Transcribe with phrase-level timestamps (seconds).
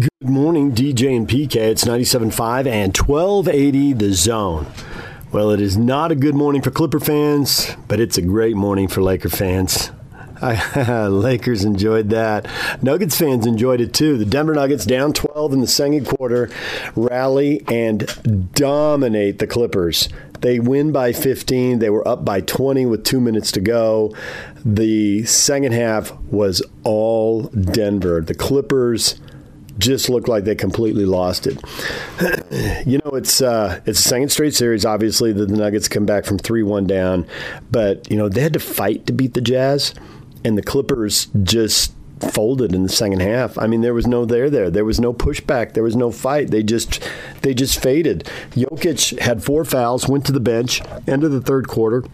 [0.00, 1.56] Good morning, DJ and PK.
[1.56, 4.66] It's 97.5 and 1280 The Zone.
[5.30, 8.88] Well, it is not a good morning for Clipper fans, but it's a great morning
[8.88, 9.90] for Laker fans.
[10.40, 12.48] Lakers enjoyed that.
[12.82, 14.16] Nuggets fans enjoyed it too.
[14.16, 16.48] The Denver Nuggets down 12 in the second quarter,
[16.96, 20.08] rally and dominate the Clippers.
[20.40, 21.78] They win by 15.
[21.78, 24.14] They were up by 20 with two minutes to go.
[24.64, 28.22] The second half was all Denver.
[28.22, 29.20] The Clippers
[29.80, 31.58] just looked like they completely lost it.
[32.86, 34.84] you know, it's uh, it's a second straight series.
[34.84, 37.26] Obviously, that the Nuggets come back from three one down,
[37.70, 39.94] but you know they had to fight to beat the Jazz,
[40.44, 43.56] and the Clippers just folded in the second half.
[43.58, 44.70] I mean, there was no there there.
[44.70, 45.72] There was no pushback.
[45.72, 46.50] There was no fight.
[46.50, 47.02] They just
[47.42, 48.24] they just faded.
[48.50, 52.04] Jokic had four fouls, went to the bench, end of the third quarter.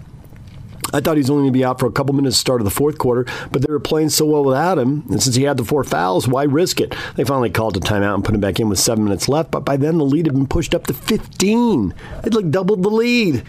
[0.92, 2.64] I thought he was only going to be out for a couple minutes start of
[2.64, 5.04] the fourth quarter, but they were playing so well without him.
[5.10, 6.94] And since he had the four fouls, why risk it?
[7.16, 9.50] They finally called a timeout and put him back in with seven minutes left.
[9.50, 11.94] But by then, the lead had been pushed up to 15.
[12.22, 13.42] They'd like doubled the lead.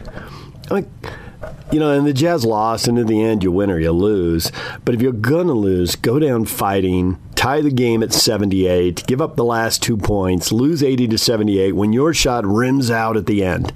[0.69, 0.91] I mean,
[1.71, 4.51] you know, and the Jazz lost, and in the end, you win or you lose.
[4.85, 9.21] But if you're going to lose, go down fighting, tie the game at 78, give
[9.21, 13.25] up the last two points, lose 80 to 78 when your shot rims out at
[13.25, 13.73] the end.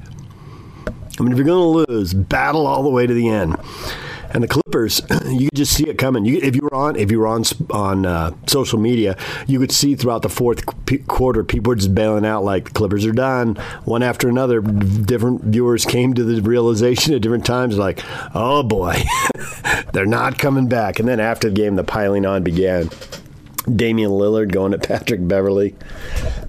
[1.21, 3.55] I mean, if you're going to lose, battle all the way to the end.
[4.31, 6.25] And the Clippers, you could just see it coming.
[6.25, 9.71] You, if you were on, if you were on on uh, social media, you could
[9.71, 10.65] see throughout the fourth
[11.05, 13.53] quarter, people were just bailing out like the Clippers are done.
[13.85, 19.03] One after another, different viewers came to the realization at different times, like, oh boy,
[19.93, 20.97] they're not coming back.
[20.97, 22.89] And then after the game, the piling on began.
[23.63, 25.75] Damian Lillard going at Patrick Beverley,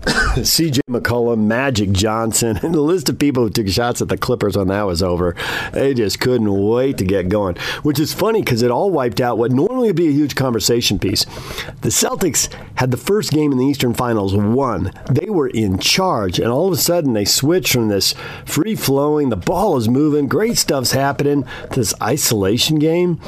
[0.03, 4.57] CJ McCollum, Magic Johnson, and the list of people who took shots at the Clippers
[4.57, 5.37] when that was over.
[5.73, 9.37] They just couldn't wait to get going, which is funny because it all wiped out
[9.37, 11.25] what normally would be a huge conversation piece.
[11.83, 14.93] The Celtics had the first game in the Eastern Finals won.
[15.11, 18.15] They were in charge, and all of a sudden they switched from this
[18.47, 23.21] free flowing, the ball is moving, great stuff's happening, to this isolation game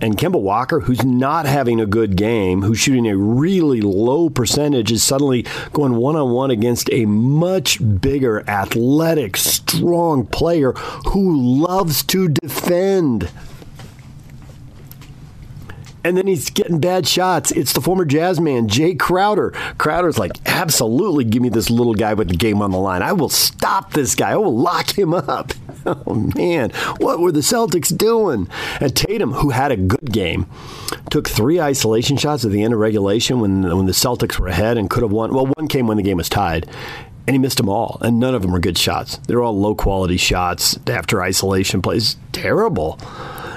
[0.00, 4.92] and Kemba Walker, who's not having a good game, who's shooting a really low percentage,
[4.92, 12.02] is suddenly going one on one against a much bigger, athletic, strong player who loves
[12.04, 13.30] to defend
[16.06, 17.50] and then he's getting bad shots.
[17.50, 19.50] It's the former jazz man, Jae Crowder.
[19.76, 23.02] Crowder's like, absolutely give me this little guy with the game on the line.
[23.02, 24.30] I will stop this guy.
[24.30, 25.52] I will lock him up.
[25.88, 26.70] Oh, man.
[26.98, 28.48] What were the Celtics doing?
[28.80, 30.46] And Tatum, who had a good game,
[31.10, 34.78] took three isolation shots at the end of regulation when, when the Celtics were ahead
[34.78, 35.32] and could have won.
[35.32, 36.68] Well, one came when the game was tied
[37.28, 39.18] and he missed them all, and none of them were good shots.
[39.28, 42.16] They're all low quality shots after isolation plays.
[42.32, 42.98] Terrible.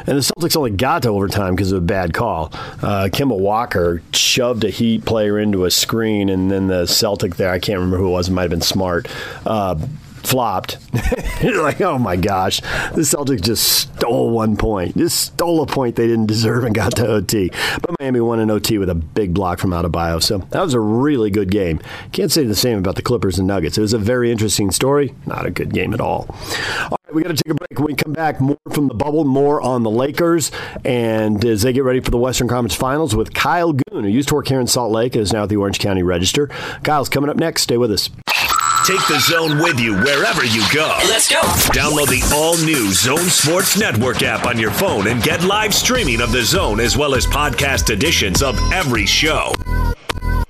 [0.08, 2.50] And the Celtics only got to overtime because of a bad call.
[2.82, 7.52] Uh, Kemba Walker shoved a Heat player into a screen, and then the Celtic there,
[7.52, 9.08] I can't remember who it was, it might have been Smart.
[9.46, 9.76] Uh,
[10.24, 10.78] flopped.
[11.42, 16.06] Like, oh my gosh, the Celtics just stole one point, just stole a point they
[16.08, 17.50] didn't deserve and got to OT.
[17.82, 20.80] But Miami won an OT with a big block from Adebayo, so that was a
[20.82, 21.80] really good game.
[22.12, 23.78] Can't say the same about the Clippers and Nuggets.
[23.78, 26.28] It was a very interesting story, not a good game at all.
[27.10, 27.80] All right, we got to take a break.
[27.80, 30.52] When we come back, more from the bubble, more on the Lakers,
[30.86, 34.30] and as they get ready for the Western Conference Finals with Kyle Goon, who used
[34.30, 36.48] to work here in Salt Lake, is now at the Orange County Register.
[36.84, 37.64] Kyle's coming up next.
[37.64, 38.12] Stay with us.
[38.86, 41.00] Take the zone with you wherever you go.
[41.08, 41.42] Let's go.
[41.72, 46.22] Download the all new Zone Sports Network app on your phone and get live streaming
[46.22, 49.52] of the zone as well as podcast editions of every show.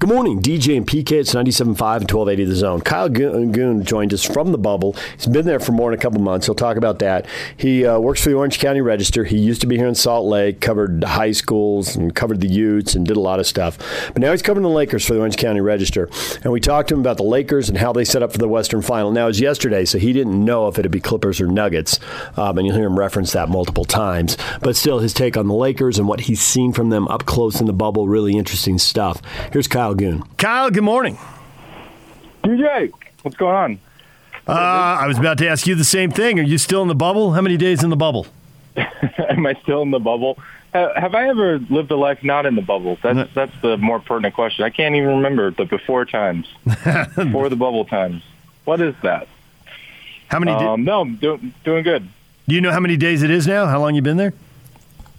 [0.00, 1.12] Good morning, DJ and PK.
[1.12, 2.80] It's 97.5 and 1280 The Zone.
[2.80, 4.96] Kyle Goon joined us from the bubble.
[5.14, 6.46] He's been there for more than a couple months.
[6.46, 7.26] He'll talk about that.
[7.58, 9.24] He uh, works for the Orange County Register.
[9.24, 12.94] He used to be here in Salt Lake, covered high schools and covered the Utes
[12.94, 13.76] and did a lot of stuff.
[14.14, 16.08] But now he's covering the Lakers for the Orange County Register.
[16.42, 18.48] And we talked to him about the Lakers and how they set up for the
[18.48, 19.12] Western Final.
[19.12, 22.00] Now, it was yesterday, so he didn't know if it'd be Clippers or Nuggets.
[22.38, 24.38] Um, and you'll hear him reference that multiple times.
[24.62, 27.60] But still, his take on the Lakers and what he's seen from them up close
[27.60, 29.20] in the bubble, really interesting stuff.
[29.52, 30.22] Here's Kyle Goon.
[30.36, 31.18] Kyle, good morning.
[32.44, 32.92] DJ,
[33.22, 33.80] what's going on?
[34.46, 36.40] Uh, I was about to ask you the same thing.
[36.40, 37.32] Are you still in the bubble?
[37.32, 38.26] How many days in the bubble?
[38.76, 40.38] Am I still in the bubble?
[40.72, 42.96] Have I ever lived a life not in the bubble?
[43.02, 44.64] That's that's the more pertinent question.
[44.64, 46.46] I can't even remember the before times,
[47.14, 48.22] before the bubble times.
[48.64, 49.26] What is that?
[50.28, 50.52] How many?
[50.52, 52.08] Um, no, I'm do- doing good.
[52.46, 53.66] do you know how many days it is now?
[53.66, 54.32] How long you been there?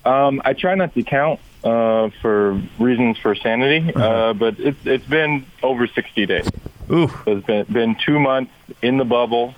[0.06, 5.06] Um, I try not to count uh, for reasons for sanity, uh, but it's it's
[5.06, 6.50] been over 60 days.
[6.92, 7.08] Ooh.
[7.26, 9.54] So it's been been two months in the bubble,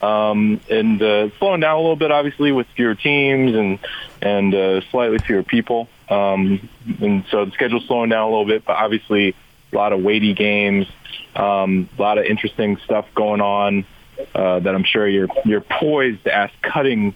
[0.00, 3.78] um, and uh, slowing down a little bit, obviously, with fewer teams and
[4.22, 5.88] and uh, slightly fewer people.
[6.08, 6.68] Um,
[7.00, 9.34] and so the schedule's slowing down a little bit, but obviously
[9.72, 10.86] a lot of weighty games,
[11.34, 13.86] um, a lot of interesting stuff going on
[14.34, 17.14] uh, that I'm sure you're you're poised to ask cutting,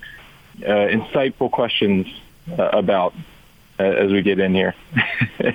[0.63, 2.07] uh, insightful questions
[2.59, 3.15] uh, about
[3.79, 4.75] as we get in here.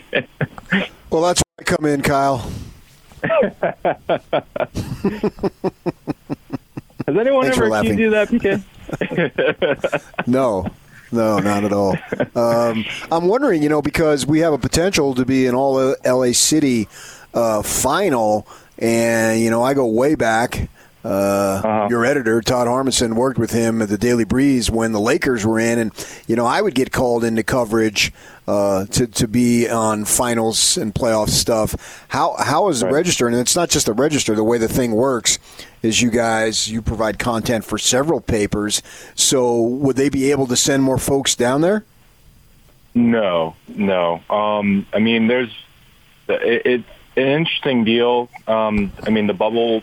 [1.10, 2.40] Well, that's where I come in, Kyle.
[7.06, 8.64] Has anyone Thanks ever accused you that, PK?
[10.28, 10.66] No,
[11.12, 11.96] no, not at all.
[12.36, 16.32] Um, I'm wondering, you know, because we have a potential to be an all LA
[16.32, 16.88] City
[17.36, 18.48] uh, final,
[18.80, 20.68] and you know, I go way back.
[21.04, 25.46] Uh, Your editor Todd Harmonson worked with him at the Daily Breeze when the Lakers
[25.46, 25.92] were in, and
[26.28, 28.14] you know I would get called into coverage
[28.48, 32.06] uh, to to be on finals and playoff stuff.
[32.08, 32.94] How how is the Right.
[32.94, 33.28] register?
[33.28, 34.34] And it's not just the register.
[34.34, 35.40] The way the thing works
[35.82, 38.82] is you guys you provide content for several papers.
[39.14, 41.84] So would they be able to send more folks down there?
[42.96, 44.22] No, no.
[44.30, 45.52] Um, I mean, there's
[46.30, 48.30] it, it's an interesting deal.
[48.48, 49.82] Um, I mean, the bubble,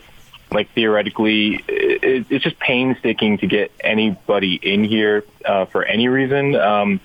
[0.51, 6.55] like theoretically, it, it's just painstaking to get anybody in here uh, for any reason.
[6.55, 6.99] Um,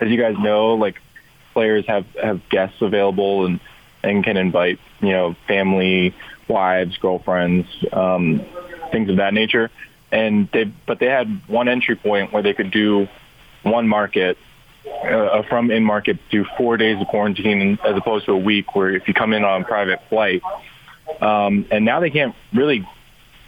[0.00, 1.00] as you guys know, like
[1.52, 3.60] players have have guests available and
[4.02, 6.14] and can invite you know family,
[6.48, 8.44] wives, girlfriends, um,
[8.92, 9.70] things of that nature.
[10.12, 13.08] And they but they had one entry point where they could do
[13.62, 14.38] one market
[14.86, 18.90] uh, from in market do four days of quarantine as opposed to a week where
[18.90, 20.42] if you come in on a private flight.
[21.20, 22.86] Um, and now they can't really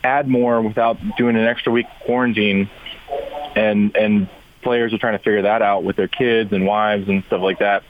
[0.04, 2.70] add more without doing an extra week quarantine.
[3.56, 4.28] And, and
[4.62, 7.58] players are trying to figure that out with their kids and wives and stuff like
[7.60, 7.82] that.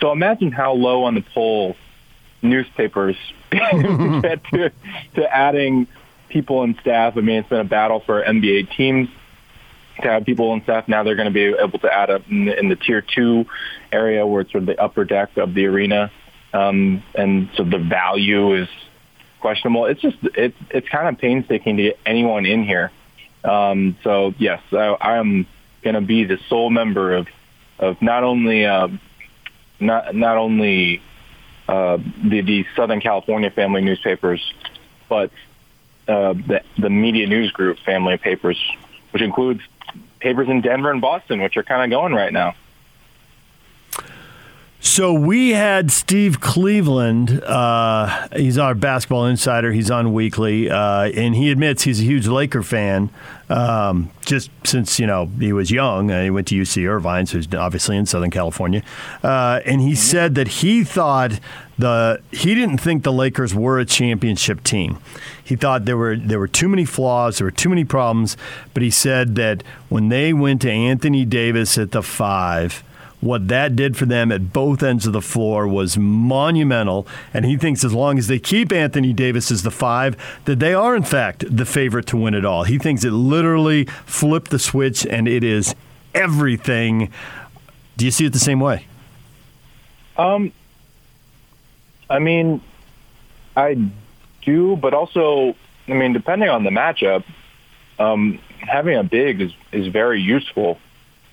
[0.00, 1.76] So imagine how low on the poll
[2.42, 3.16] newspapers
[3.50, 4.70] get to,
[5.14, 5.86] to adding
[6.28, 7.16] people and staff.
[7.16, 9.08] I mean, it's been a battle for NBA teams
[10.02, 10.88] to have people and staff.
[10.88, 13.46] Now they're going to be able to add up in the, in the tier two
[13.90, 16.10] area where it's sort of the upper deck of the arena.
[16.52, 18.68] Um, and so the value is
[19.46, 19.86] questionable.
[19.86, 22.90] It's just, it's, it's kind of painstaking to get anyone in here.
[23.44, 25.46] Um, so yes, I, I'm
[25.82, 27.28] going to be the sole member of,
[27.78, 28.98] of not only, um,
[29.78, 31.00] not, not only,
[31.68, 34.42] uh, the, the Southern California family newspapers,
[35.08, 35.30] but
[36.08, 38.58] uh, the, the media news group family of papers,
[39.12, 39.60] which includes
[40.18, 42.56] papers in Denver and Boston, which are kind of going right now.
[44.80, 47.42] So we had Steve Cleveland.
[47.42, 49.72] Uh, he's our basketball insider.
[49.72, 53.10] He's on weekly, uh, and he admits he's a huge Laker fan.
[53.48, 57.38] Um, just since you know he was young, uh, he went to UC Irvine, so
[57.38, 58.82] he's obviously in Southern California.
[59.22, 61.40] Uh, and he said that he thought
[61.78, 64.98] the he didn't think the Lakers were a championship team.
[65.42, 68.36] He thought there were there were too many flaws, there were too many problems.
[68.72, 72.82] But he said that when they went to Anthony Davis at the five
[73.20, 77.06] what that did for them at both ends of the floor was monumental.
[77.32, 80.74] And he thinks as long as they keep Anthony Davis as the five, that they
[80.74, 82.64] are, in fact, the favorite to win it all.
[82.64, 85.74] He thinks it literally flipped the switch and it is
[86.14, 87.10] everything.
[87.96, 88.86] Do you see it the same way?
[90.16, 90.52] Um,
[92.08, 92.60] I mean,
[93.56, 93.90] I
[94.42, 95.56] do, but also,
[95.88, 97.24] I mean, depending on the matchup,
[97.98, 100.78] um, having a big is, is very useful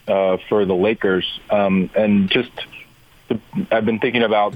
[0.08, 1.26] uh, for the Lakers.
[1.50, 2.52] Um, and just,
[3.72, 4.54] I've been thinking about,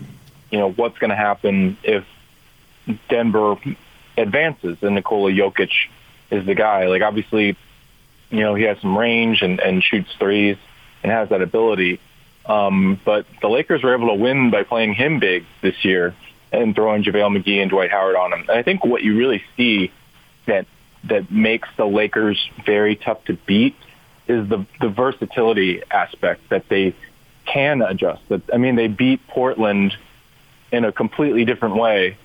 [0.52, 2.06] you know, what's going to happen if
[3.10, 3.56] Denver
[4.18, 5.72] advances and Nikola Jokic
[6.32, 6.88] is the guy.
[6.88, 7.58] Like, obviously,
[8.30, 10.58] you know, he has some range and, and shoots threes
[11.04, 12.00] and has that ability.
[12.46, 16.16] Um, but the Lakers were able to win by playing him big this year
[16.52, 18.42] and throwing JaVale McGee and Dwight Howard on him.
[18.42, 19.92] And I think what you really see
[20.46, 20.66] that
[21.04, 23.76] that makes the Lakers very tough to beat
[24.28, 26.96] is the the versatility aspect that they
[27.46, 28.28] can adjust.
[28.30, 29.96] That I mean, they beat Portland
[30.72, 32.18] in a completely different way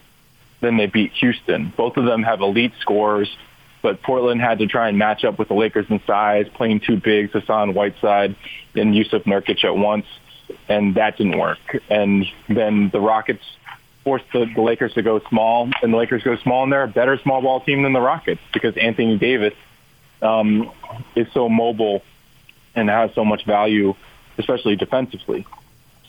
[0.60, 1.72] than they beat Houston.
[1.76, 3.34] Both of them have elite scorers,
[3.82, 6.96] but Portland had to try and match up with the Lakers in size, playing two
[6.96, 8.36] bigs, Hassan Whiteside
[8.74, 10.06] and Jusuf Nurkic at once,
[10.68, 11.58] and that didn't work.
[11.90, 13.42] And then the Rockets
[14.04, 16.88] forced the, the Lakers to go small, and the Lakers go small, and they're a
[16.88, 19.54] better small ball team than the Rockets because Anthony Davis
[20.22, 20.70] um,
[21.14, 22.02] is so mobile
[22.74, 23.94] and has so much value,
[24.38, 25.46] especially defensively.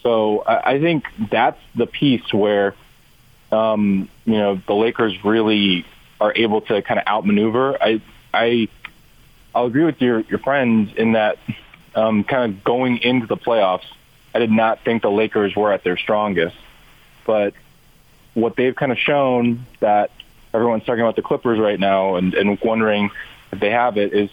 [0.02, 2.74] So I, I think that's the piece where
[3.52, 5.84] um, you know the Lakers really
[6.20, 7.76] are able to kind of outmaneuver.
[7.82, 8.00] I
[8.32, 8.68] I
[9.54, 11.38] I'll agree with your your friend in that
[11.94, 13.86] um, kind of going into the playoffs,
[14.34, 16.56] I did not think the Lakers were at their strongest.
[17.24, 17.54] But
[18.34, 20.10] what they've kind of shown that
[20.52, 23.10] everyone's talking about the Clippers right now and, and wondering
[23.60, 24.30] they have it is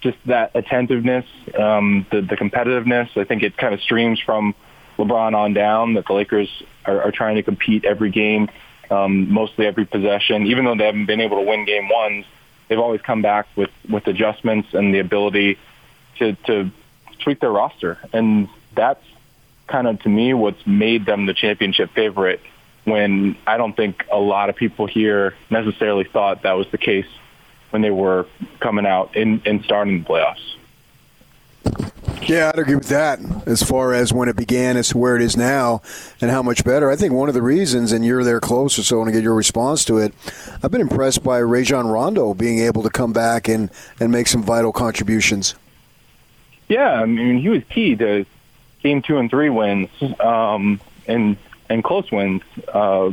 [0.00, 1.26] just that attentiveness,
[1.58, 3.16] um, the, the competitiveness.
[3.16, 4.54] I think it kind of streams from
[4.98, 6.48] LeBron on down that the Lakers
[6.84, 8.48] are, are trying to compete every game,
[8.90, 10.46] um, mostly every possession.
[10.46, 12.24] Even though they haven't been able to win game ones,
[12.68, 15.58] they've always come back with, with adjustments and the ability
[16.18, 16.70] to, to
[17.18, 17.98] tweak their roster.
[18.12, 19.04] And that's
[19.66, 22.40] kind of, to me, what's made them the championship favorite
[22.84, 27.06] when I don't think a lot of people here necessarily thought that was the case
[27.70, 28.26] when they were
[28.60, 30.56] coming out and, and starting the playoffs.
[32.22, 35.22] Yeah, I'd agree with that as far as when it began as to where it
[35.22, 35.82] is now
[36.20, 36.90] and how much better.
[36.90, 39.22] I think one of the reasons, and you're there closer, so I want to get
[39.22, 40.14] your response to it.
[40.62, 44.42] I've been impressed by Rajon Rondo being able to come back and, and make some
[44.42, 45.54] vital contributions.
[46.68, 48.26] Yeah, I mean, he was key to
[48.82, 49.88] game two and three wins
[50.20, 51.36] um, and,
[51.68, 52.42] and close wins.
[52.68, 53.12] Uh,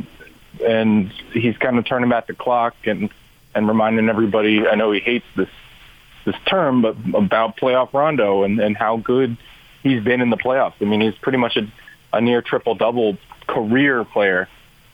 [0.64, 3.10] and he's kind of turning back the clock and,
[3.58, 5.48] and reminding everybody, I know he hates this
[6.24, 9.36] this term, but about playoff Rondo and, and how good
[9.82, 10.74] he's been in the playoffs.
[10.80, 11.66] I mean, he's pretty much a,
[12.12, 14.48] a near triple double career player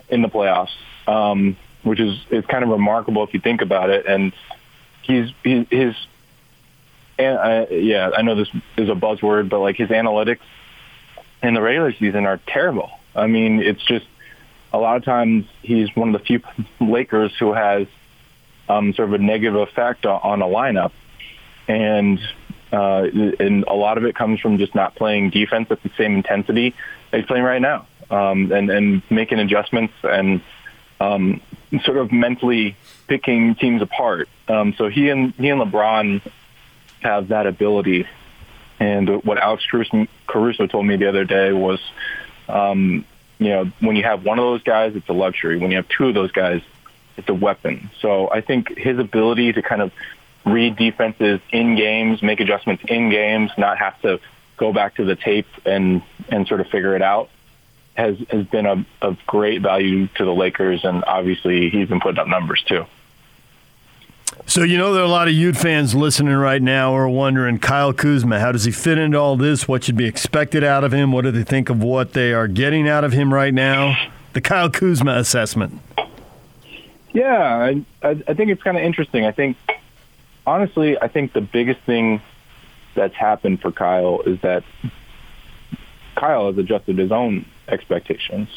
[0.08, 0.70] in the playoffs,
[1.06, 4.06] um, which is is kind of remarkable if you think about it.
[4.06, 4.32] And
[5.02, 5.94] he's he, his
[7.18, 10.40] and uh, yeah, I know this is a buzzword, but like his analytics
[11.42, 12.90] in the regular season are terrible.
[13.14, 14.06] I mean, it's just
[14.72, 16.40] a lot of times he's one of the few
[16.80, 17.86] Lakers who has
[18.68, 20.92] um, sort of a negative effect on a lineup
[21.68, 22.20] and
[22.72, 23.06] uh,
[23.38, 26.74] and a lot of it comes from just not playing defense at the same intensity
[27.12, 30.40] he's playing right now, um, and and making adjustments and
[31.00, 31.40] um,
[31.84, 34.28] sort of mentally picking teams apart.
[34.48, 36.20] Um, so he and he and LeBron
[37.00, 38.06] have that ability.
[38.80, 39.64] And what Alex
[40.26, 41.80] Caruso told me the other day was,
[42.48, 43.04] um,
[43.38, 45.58] you know, when you have one of those guys, it's a luxury.
[45.58, 46.60] When you have two of those guys,
[47.16, 47.90] it's a weapon.
[48.00, 49.92] So I think his ability to kind of
[50.44, 54.20] read defenses in games, make adjustments in games, not have to
[54.56, 57.28] go back to the tape and and sort of figure it out
[57.94, 62.18] has has been a, of great value to the Lakers, and obviously he's been putting
[62.18, 62.84] up numbers too.
[64.46, 67.08] So you know there are a lot of Ute fans listening right now who are
[67.08, 69.68] wondering Kyle Kuzma, how does he fit into all this?
[69.68, 71.12] What should be expected out of him?
[71.12, 73.96] What do they think of what they are getting out of him right now?
[74.32, 75.80] The Kyle Kuzma assessment.
[77.14, 79.24] Yeah, I, I, think it's kind of interesting.
[79.24, 79.56] I think
[80.46, 82.20] honestly, I think the biggest thing
[82.94, 84.64] that's happened for Kyle is that
[86.16, 88.48] Kyle has adjusted his own expectations.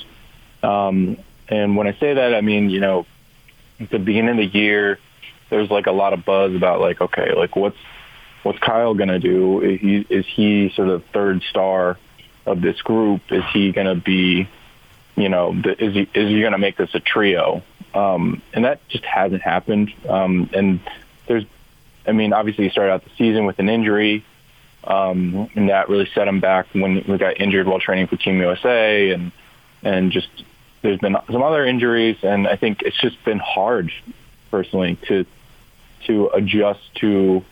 [0.63, 3.05] Um, and when I say that, I mean, you know,
[3.79, 4.99] at the beginning of the year,
[5.49, 7.77] there's like a lot of buzz about like, okay, like what's
[8.43, 9.61] what's Kyle gonna do?
[9.61, 11.97] Is he, is he sort of third star
[12.45, 13.21] of this group?
[13.29, 14.49] Is he gonna be,
[15.17, 17.63] you know, the, is he is he gonna make this a trio?
[17.93, 19.91] Um, and that just hasn't happened.
[20.07, 20.79] Um, and
[21.25, 21.45] there's
[22.07, 24.23] I mean, obviously he started out the season with an injury,
[24.85, 28.39] um, and that really set him back when he got injured while training for Team
[28.39, 29.31] USA, and
[29.83, 30.29] and just
[30.81, 33.91] there's been some other injuries, and I think it's just been hard,
[34.51, 35.25] personally, to
[36.05, 37.43] to adjust to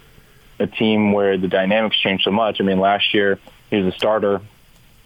[0.59, 2.61] a team where the dynamics change so much.
[2.61, 4.41] I mean, last year he was a starter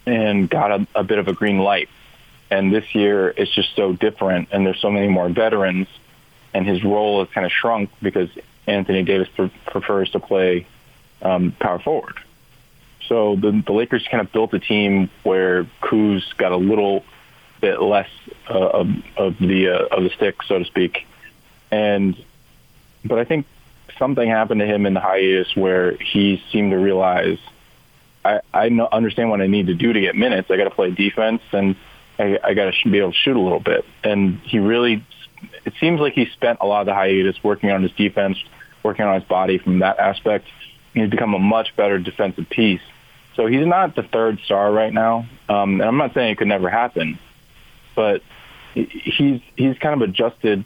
[0.05, 1.89] and got a, a bit of a green light,
[2.51, 5.87] and this year it's just so different, and there's so many more veterans,
[6.53, 8.29] and his role has kind of shrunk because
[8.67, 10.65] Anthony Davis pre- prefers to play
[11.21, 12.19] um, power forward.
[13.07, 17.03] So the, the Lakers kind of built a team where Kuz got a little
[17.59, 18.09] bit less
[18.49, 21.05] uh, of, of the uh, of the stick, so to speak.
[21.71, 22.15] And
[23.03, 23.45] but I think
[23.97, 27.37] something happened to him in the hiatus where he seemed to realize
[28.23, 30.49] I, I understand what I need to do to get minutes.
[30.51, 31.75] I got to play defense and
[32.19, 33.85] I, I got to be able to shoot a little bit.
[34.03, 35.03] And he really,
[35.65, 38.37] it seems like he spent a lot of the hiatus working on his defense,
[38.83, 40.47] working on his body from that aspect.
[40.93, 42.81] He's become a much better defensive piece.
[43.35, 45.25] So he's not the third star right now.
[45.47, 47.17] Um, and I'm not saying it could never happen,
[47.95, 48.21] but
[48.73, 50.65] he's he's kind of adjusted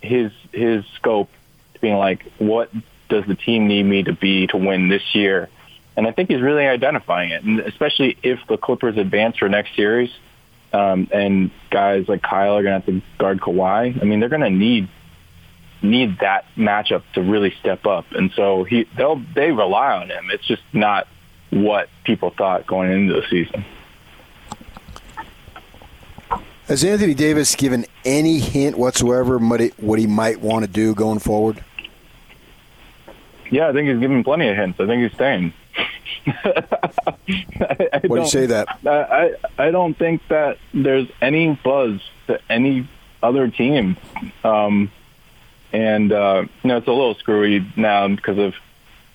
[0.00, 1.30] his his scope
[1.74, 2.70] to being like, what
[3.08, 5.48] does the team need me to be to win this year?
[5.96, 9.76] And I think he's really identifying it, and especially if the Clippers advance for next
[9.76, 10.10] series,
[10.74, 14.00] um, and guys like Kyle are going to have to guard Kawhi.
[14.00, 14.88] I mean, they're going to need
[15.82, 18.06] need that matchup to really step up.
[18.12, 20.30] And so he they'll they rely on him.
[20.30, 21.06] It's just not
[21.50, 23.64] what people thought going into the season.
[26.66, 31.62] Has Anthony Davis given any hint whatsoever what he might want to do going forward?
[33.50, 34.80] Yeah, I think he's given plenty of hints.
[34.80, 35.52] I think he's staying.
[36.26, 38.78] I, I Why do you say that?
[38.86, 42.88] I, I I don't think that there's any buzz to any
[43.22, 43.96] other team,
[44.42, 44.90] um,
[45.72, 48.54] and uh, you know it's a little screwy now because of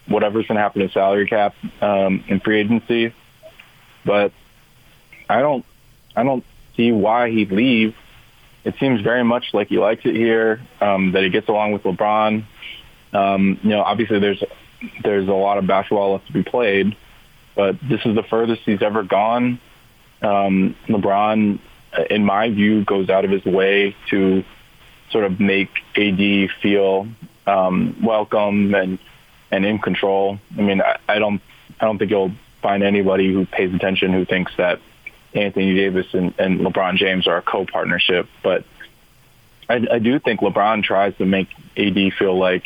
[0.08, 3.14] whatever's going to happen to salary cap um, in free agency.
[4.06, 4.32] But
[5.30, 5.66] I don't
[6.16, 6.44] I don't
[6.76, 7.96] see why he'd leave.
[8.66, 11.84] It seems very much like he likes it here, um, that he gets along with
[11.84, 12.44] LeBron.
[13.14, 14.44] Um, you know, obviously there's
[15.04, 16.96] there's a lot of basketball left to be played,
[17.56, 19.60] but this is the furthest he's ever gone.
[20.22, 21.60] Um, LeBron,
[22.10, 24.44] in my view, goes out of his way to
[25.12, 27.08] sort of make AD feel
[27.48, 29.00] um, welcome and
[29.52, 30.40] and in control.
[30.58, 31.42] I mean, I, I don't
[31.80, 34.80] I don't think you'll find anybody who pays attention who thinks that
[35.34, 38.66] Anthony Davis and, and LeBron James are a co-partnership, but
[39.70, 42.66] I, I do think LeBron tries to make AD feel like,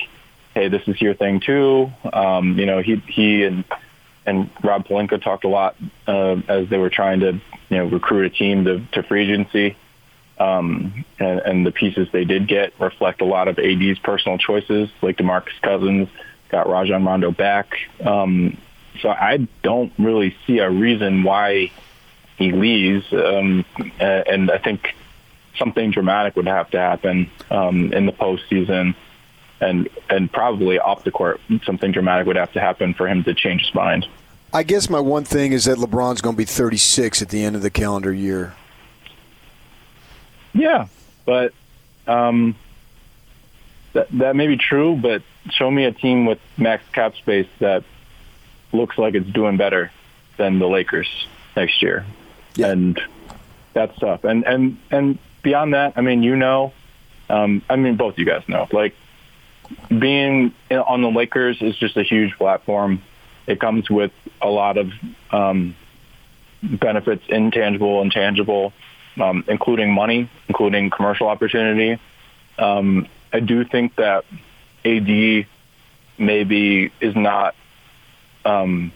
[0.53, 1.91] hey, this is your thing too.
[2.11, 3.63] Um, you know, he he and
[4.25, 5.75] and Rob Pelinka talked a lot
[6.07, 7.33] uh, as they were trying to
[7.69, 9.77] you know recruit a team to, to free agency.
[10.39, 14.89] Um, and, and the pieces they did get reflect a lot of AD's personal choices,
[15.01, 16.09] like DeMarcus Cousins
[16.49, 17.77] got Rajon Rondo back.
[18.03, 18.57] Um,
[19.01, 21.71] so I don't really see a reason why
[22.37, 23.05] he leaves.
[23.11, 23.65] Um,
[23.99, 24.95] and I think
[25.57, 28.95] something dramatic would have to happen um, in the postseason,
[29.63, 33.33] and and probably off the court, something dramatic would have to happen for him to
[33.33, 34.05] change his mind.
[34.53, 37.55] I guess my one thing is that LeBron's going to be 36 at the end
[37.55, 38.53] of the calendar year.
[40.53, 40.87] Yeah,
[41.25, 41.53] but
[42.07, 42.55] um,
[43.93, 44.95] that that may be true.
[44.95, 47.83] But show me a team with max cap space that
[48.71, 49.91] looks like it's doing better
[50.37, 51.07] than the Lakers
[51.55, 52.05] next year,
[52.55, 52.67] Yeah.
[52.71, 52.99] and
[53.73, 54.23] that's tough.
[54.23, 56.73] And and and beyond that, I mean, you know,
[57.29, 58.95] um, I mean, both you guys know, like
[59.89, 63.01] being on the Lakers is just a huge platform.
[63.47, 64.91] It comes with a lot of
[65.31, 65.75] um,
[66.61, 68.73] benefits, intangible and tangible,
[69.21, 71.99] um, including money, including commercial opportunity.
[72.57, 74.25] Um, I do think that
[74.85, 75.45] AD
[76.17, 77.55] maybe is not.
[78.45, 78.91] Um,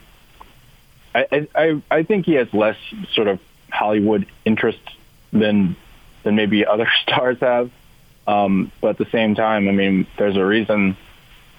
[1.16, 2.78] I, I- I I think he has less
[3.14, 3.40] sort of
[3.72, 4.80] Hollywood interest
[5.32, 5.76] than
[6.24, 7.72] than maybe other stars have.
[8.28, 10.98] Um, but at the same time, I mean, there's a reason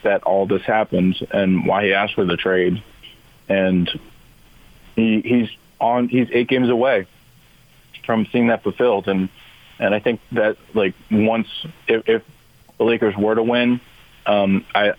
[0.02, 2.82] that all this happened and why he asked for the trade,
[3.48, 3.88] and
[4.94, 5.48] he he's
[5.80, 7.06] on he's eight games away
[8.04, 9.28] from seeing that fulfilled, and
[9.78, 11.48] and I think that like once
[11.86, 12.22] if, if
[12.76, 13.80] the Lakers were to win,
[14.26, 14.92] um, I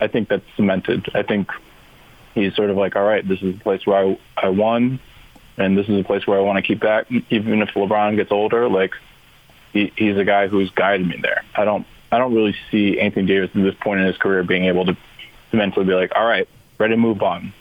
[0.00, 1.08] I think that's cemented.
[1.14, 1.50] I think
[2.34, 5.00] he's sort of like, all right, this is the place where I I won,
[5.56, 7.06] and this is the place where I want to keep back.
[7.30, 8.94] Even if LeBron gets older, like
[9.76, 11.44] he, he's a guy who's guided me there.
[11.54, 14.64] I don't I don't really see Anthony Davis at this point in his career being
[14.64, 17.52] able to, to mentally be like, all right, ready to move on.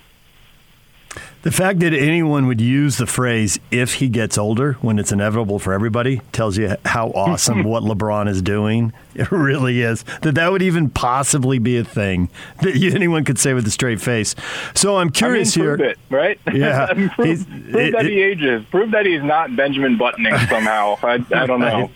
[1.43, 5.60] The fact that anyone would use the phrase "if he gets older" when it's inevitable
[5.60, 8.93] for everybody tells you how awesome what LeBron is doing.
[9.13, 12.30] It really is that that would even possibly be a thing
[12.62, 14.36] that anyone could say with a straight face.
[14.73, 15.89] So I'm curious I mean, prove here.
[15.91, 16.39] it, right?
[16.54, 16.88] Yeah.
[16.93, 18.65] Prove, prove it- that it- he ages.
[18.71, 20.97] Prove that he's not Benjamin Buttoning somehow.
[21.04, 21.91] I, I don't know.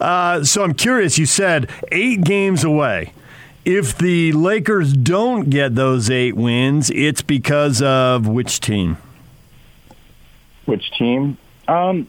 [0.00, 1.18] Uh, so I'm curious.
[1.18, 3.12] You said eight games away.
[3.64, 8.98] If the Lakers don't get those eight wins, it's because of which team?
[10.66, 11.38] Which team?
[11.66, 12.06] Um,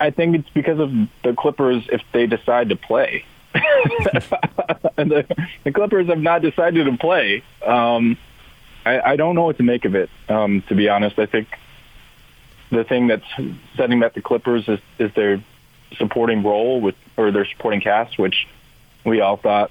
[0.00, 0.90] I think it's because of
[1.22, 3.24] the Clippers if they decide to play.
[3.54, 5.26] and the,
[5.62, 7.44] the Clippers have not decided to play.
[7.64, 8.16] Um,
[8.84, 10.10] I, I don't know what to make of it.
[10.28, 11.46] Um, to be honest, I think
[12.70, 13.26] the thing that's
[13.76, 15.40] setting back the Clippers is, is their
[15.96, 18.48] supporting role with or their supporting cast, which
[19.04, 19.70] we all thought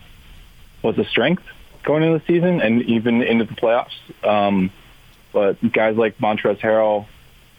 [0.82, 1.44] was a strength
[1.84, 3.94] going into the season and even into the playoffs.
[4.24, 4.72] Um,
[5.32, 7.06] but guys like Montrezl Harrell,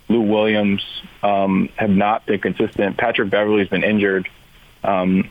[0.09, 0.83] Lou Williams
[1.23, 2.97] um, have not been consistent.
[2.97, 4.29] Patrick Beverley's been injured,
[4.85, 5.29] um,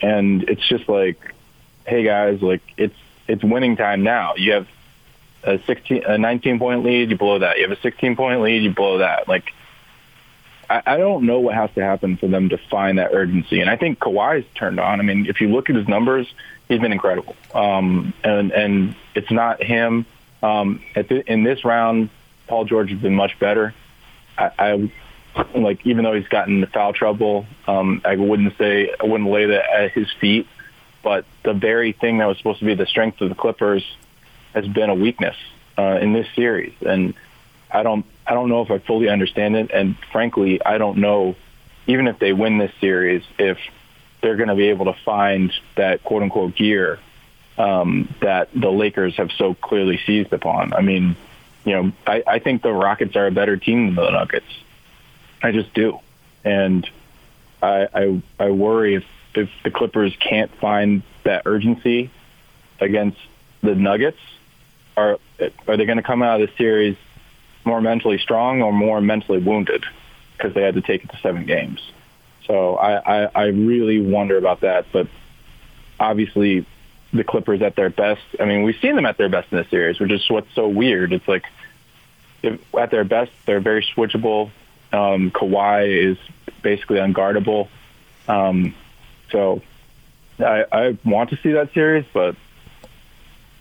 [0.00, 1.34] and it's just like,
[1.84, 2.96] hey guys, like it's
[3.28, 4.34] it's winning time now.
[4.36, 4.68] You have
[5.42, 7.58] a 16, a 19 point lead, you blow that.
[7.58, 9.28] You have a 16 point lead, you blow that.
[9.28, 9.52] Like,
[10.68, 13.60] I, I don't know what has to happen for them to find that urgency.
[13.60, 15.00] And I think Kawhi's turned on.
[15.00, 16.26] I mean, if you look at his numbers,
[16.68, 17.36] he's been incredible.
[17.54, 20.06] Um, and and it's not him.
[20.42, 22.10] Um, the, in this round,
[22.46, 23.74] Paul George has been much better.
[24.38, 24.90] I, I
[25.54, 29.46] like even though he's gotten into foul trouble, um, I wouldn't say I wouldn't lay
[29.46, 30.46] that at his feet.
[31.02, 33.84] But the very thing that was supposed to be the strength of the Clippers
[34.54, 35.36] has been a weakness
[35.78, 37.14] uh, in this series, and
[37.70, 39.70] I don't I don't know if I fully understand it.
[39.72, 41.36] And frankly, I don't know
[41.86, 43.58] even if they win this series if
[44.20, 46.98] they're going to be able to find that quote unquote gear
[47.58, 50.72] um, that the Lakers have so clearly seized upon.
[50.72, 51.16] I mean,
[51.64, 54.46] you know, I, I think the Rockets are a better team than the Nuggets.
[55.42, 56.00] I just do,
[56.44, 56.88] and
[57.62, 62.10] I I, I worry if if the Clippers can't find that urgency
[62.80, 63.18] against
[63.62, 64.20] the Nuggets,
[64.96, 65.18] are
[65.66, 66.96] are they going to come out of the series
[67.64, 69.84] more mentally strong or more mentally wounded
[70.36, 71.80] because they had to take it to seven games?
[72.46, 74.86] So I, I, I really wonder about that.
[74.92, 75.08] But
[75.98, 76.66] obviously,
[77.12, 78.22] the Clippers at their best.
[78.38, 80.68] I mean, we've seen them at their best in this series, which is what's so
[80.68, 81.12] weird.
[81.12, 81.44] It's like
[82.42, 84.50] if, at their best, they're very switchable.
[84.92, 86.18] Um, Kawhi is
[86.62, 87.68] basically unguardable.
[88.28, 88.74] Um,
[89.30, 89.62] so
[90.38, 92.36] I, I want to see that series, but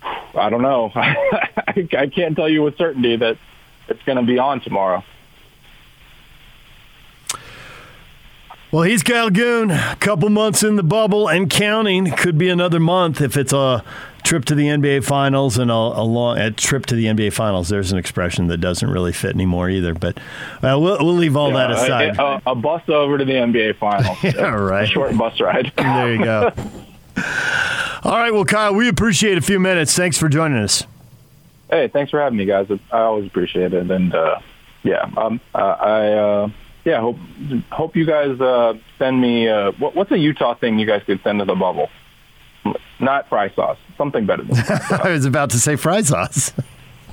[0.03, 0.91] I don't know.
[0.95, 3.37] I, I can't tell you with certainty that
[3.87, 5.03] it's going to be on tomorrow.
[8.75, 9.71] Well, he's Kyle Goon.
[9.71, 12.11] A couple months in the bubble and counting.
[12.11, 13.85] Could be another month if it's a
[14.25, 17.69] trip to the NBA Finals and a, a long a trip to the NBA Finals.
[17.69, 19.93] There's an expression that doesn't really fit anymore either.
[19.93, 22.19] But uh, we'll we'll leave all yeah, that aside.
[22.19, 24.17] A, a, bus over to the NBA Finals.
[24.23, 24.83] yeah, right.
[24.83, 25.71] A short bus ride.
[25.77, 26.51] there you go.
[28.03, 28.33] all right.
[28.33, 29.95] Well, Kyle, we appreciate a few minutes.
[29.95, 30.85] Thanks for joining us.
[31.69, 32.67] Hey, thanks for having me, guys.
[32.91, 33.89] I always appreciate it.
[33.89, 34.41] And uh,
[34.83, 36.51] yeah, um, uh, I.
[36.85, 37.17] Yeah, hope
[37.71, 39.49] hope you guys uh, send me.
[39.49, 41.89] Uh, what, what's a Utah thing you guys could send to the bubble?
[42.99, 43.77] Not fry sauce.
[43.97, 44.55] Something better than.
[44.55, 45.01] That.
[45.05, 46.53] I was about to say fry sauce.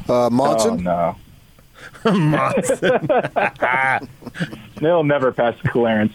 [0.08, 0.86] Uh, Monson?
[0.86, 1.16] Oh,
[2.04, 2.12] no.
[2.20, 3.08] Monson.
[4.80, 6.12] They'll never pass clearance.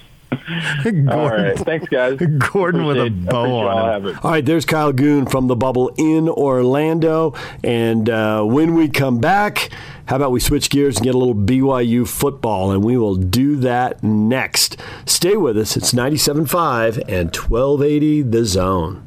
[0.83, 1.57] Gordon, All right.
[1.57, 2.17] Thanks, guys.
[2.17, 4.19] Gordon appreciate, with a bow on him.
[4.23, 7.33] All right, there's Kyle Goon from the bubble in Orlando.
[7.63, 9.69] And uh, when we come back,
[10.05, 12.71] how about we switch gears and get a little BYU football?
[12.71, 14.77] And we will do that next.
[15.05, 15.75] Stay with us.
[15.77, 19.06] It's 97.5 and 1280 The Zone.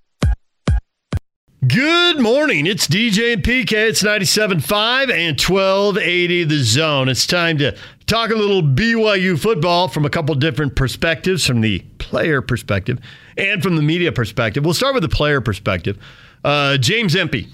[1.67, 2.65] Good morning.
[2.65, 3.73] It's DJ and PK.
[3.73, 7.07] It's 97.5 and 1280 The Zone.
[7.07, 11.85] It's time to talk a little BYU football from a couple different perspectives from the
[11.99, 12.97] player perspective
[13.37, 14.65] and from the media perspective.
[14.65, 15.99] We'll start with the player perspective.
[16.43, 17.47] Uh, James Empey,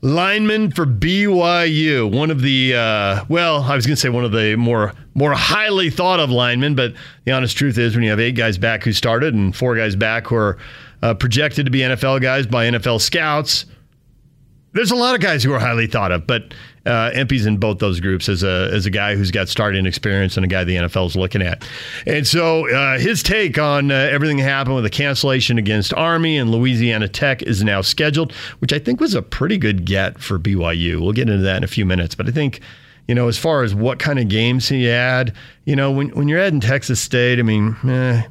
[0.00, 4.32] lineman for BYU, one of the, uh, well, I was going to say one of
[4.32, 8.18] the more, more highly thought of linemen, but the honest truth is when you have
[8.18, 10.58] eight guys back who started and four guys back who are
[11.02, 13.66] uh, projected to be NFL guys by NFL scouts.
[14.72, 16.52] There's a lot of guys who are highly thought of, but
[16.84, 20.36] uh, Empey's in both those groups as a as a guy who's got starting experience
[20.36, 21.66] and a guy the NFL is looking at.
[22.06, 26.36] And so uh, his take on uh, everything that happened with the cancellation against Army
[26.36, 30.38] and Louisiana Tech is now scheduled, which I think was a pretty good get for
[30.38, 31.00] BYU.
[31.00, 32.60] We'll get into that in a few minutes, but I think
[33.08, 35.32] you know, as far as what kind of games he had,
[35.64, 38.22] you know, when when you're adding Texas State, I mean, eh,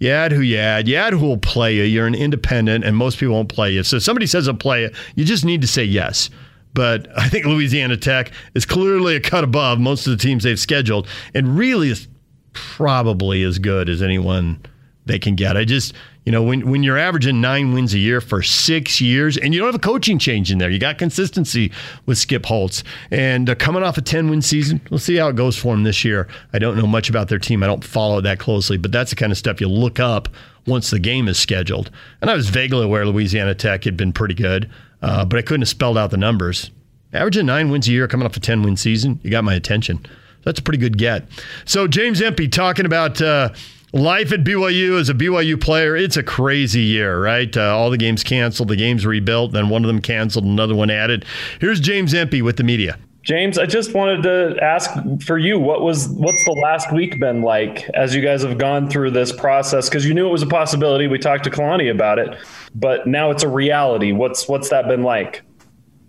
[0.00, 0.86] you add who you add.
[0.86, 1.82] You add who will play you.
[1.82, 3.82] You're an independent, and most people won't play you.
[3.82, 6.30] So if somebody says they'll play you, you just need to say yes.
[6.74, 10.58] But I think Louisiana Tech is clearly a cut above most of the teams they've
[10.58, 12.08] scheduled, and really is
[12.52, 14.60] probably as good as anyone
[15.06, 15.56] they can get.
[15.56, 15.94] I just,
[16.28, 19.60] you know, when, when you're averaging nine wins a year for six years and you
[19.60, 21.72] don't have a coaching change in there, you got consistency
[22.04, 22.84] with Skip Holtz.
[23.10, 25.84] And uh, coming off a 10 win season, we'll see how it goes for him
[25.84, 26.28] this year.
[26.52, 27.62] I don't know much about their team.
[27.62, 30.28] I don't follow that closely, but that's the kind of stuff you look up
[30.66, 31.90] once the game is scheduled.
[32.20, 35.62] And I was vaguely aware Louisiana Tech had been pretty good, uh, but I couldn't
[35.62, 36.70] have spelled out the numbers.
[37.14, 40.04] Averaging nine wins a year coming off a 10 win season, you got my attention.
[40.44, 41.26] That's a pretty good get.
[41.64, 43.22] So, James Empey talking about.
[43.22, 43.48] Uh,
[43.92, 47.54] Life at BYU as a BYU player, it's a crazy year, right?
[47.56, 50.90] Uh, all the games canceled, the games rebuilt, then one of them canceled, another one
[50.90, 51.24] added.
[51.58, 52.98] Here's James Empey with the media.
[53.22, 54.90] James, I just wanted to ask
[55.22, 58.88] for you what was what's the last week been like as you guys have gone
[58.88, 61.06] through this process because you knew it was a possibility.
[61.06, 62.38] We talked to Kalani about it,
[62.74, 64.12] but now it's a reality.
[64.12, 65.42] What's what's that been like?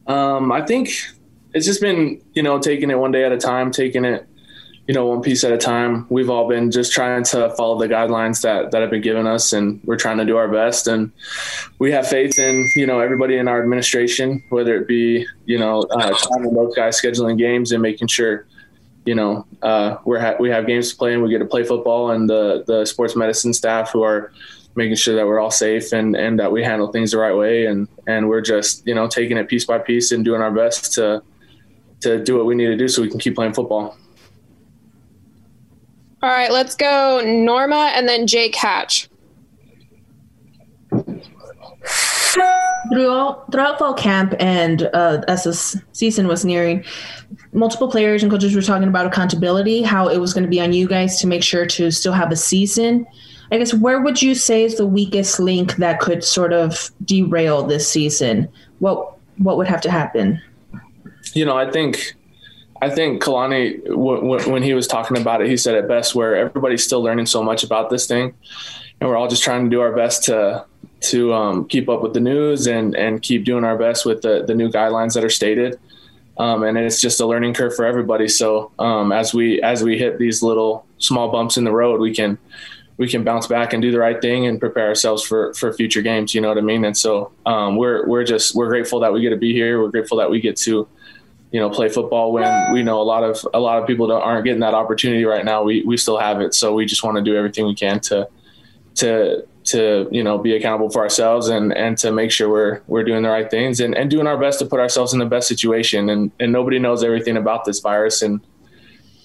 [0.08, 0.92] Um, I think
[1.54, 4.26] it's just been you know taking it one day at a time, taking it
[4.90, 6.08] you know, one piece at a time.
[6.10, 9.54] We've all been just trying to follow the guidelines that, that have been given us,
[9.54, 10.88] and we're trying to do our best.
[10.88, 11.12] And
[11.78, 15.84] we have faith in, you know, everybody in our administration, whether it be, you know,
[15.92, 18.48] uh, those guys scheduling games and making sure,
[19.06, 21.64] you know, uh, we're ha- we have games to play and we get to play
[21.64, 24.32] football, and the the sports medicine staff who are
[24.74, 27.68] making sure that we're all safe and, and that we handle things the right way.
[27.68, 30.94] And, and we're just, you know, taking it piece by piece and doing our best
[30.94, 31.22] to,
[32.02, 33.96] to do what we need to do so we can keep playing football.
[36.22, 39.10] All right, let's go Norma and then Jake Hatch.
[42.92, 46.84] Throughout, throughout fall camp and uh, as this season was nearing,
[47.54, 50.74] multiple players and coaches were talking about accountability, how it was going to be on
[50.74, 53.06] you guys to make sure to still have a season.
[53.52, 57.64] I guess where would you say is the weakest link that could sort of derail
[57.64, 58.48] this season?
[58.80, 60.42] What what would have to happen?
[61.34, 62.16] You know, I think
[62.82, 66.16] I think Kalani, w- w- when he was talking about it, he said it best
[66.16, 68.34] where everybody's still learning so much about this thing.
[69.00, 70.66] And we're all just trying to do our best to
[71.02, 74.44] to um, keep up with the news and, and keep doing our best with the,
[74.46, 75.80] the new guidelines that are stated.
[76.38, 78.28] Um, and it's just a learning curve for everybody.
[78.28, 82.14] So um, as we as we hit these little small bumps in the road, we
[82.14, 82.38] can
[82.98, 86.02] we can bounce back and do the right thing and prepare ourselves for for future
[86.02, 86.34] games.
[86.34, 86.86] You know what I mean?
[86.86, 89.82] And so um, we're we're just we're grateful that we get to be here.
[89.82, 90.88] We're grateful that we get to
[91.52, 94.46] you know play football when we know a lot of a lot of people aren't
[94.46, 95.64] getting that opportunity right now.
[95.64, 98.28] We we still have it, so we just want to do everything we can to
[98.96, 103.04] to to you know be accountable for ourselves and and to make sure we're we're
[103.04, 105.48] doing the right things and, and doing our best to put ourselves in the best
[105.48, 106.10] situation.
[106.10, 108.22] And and nobody knows everything about this virus.
[108.22, 108.42] And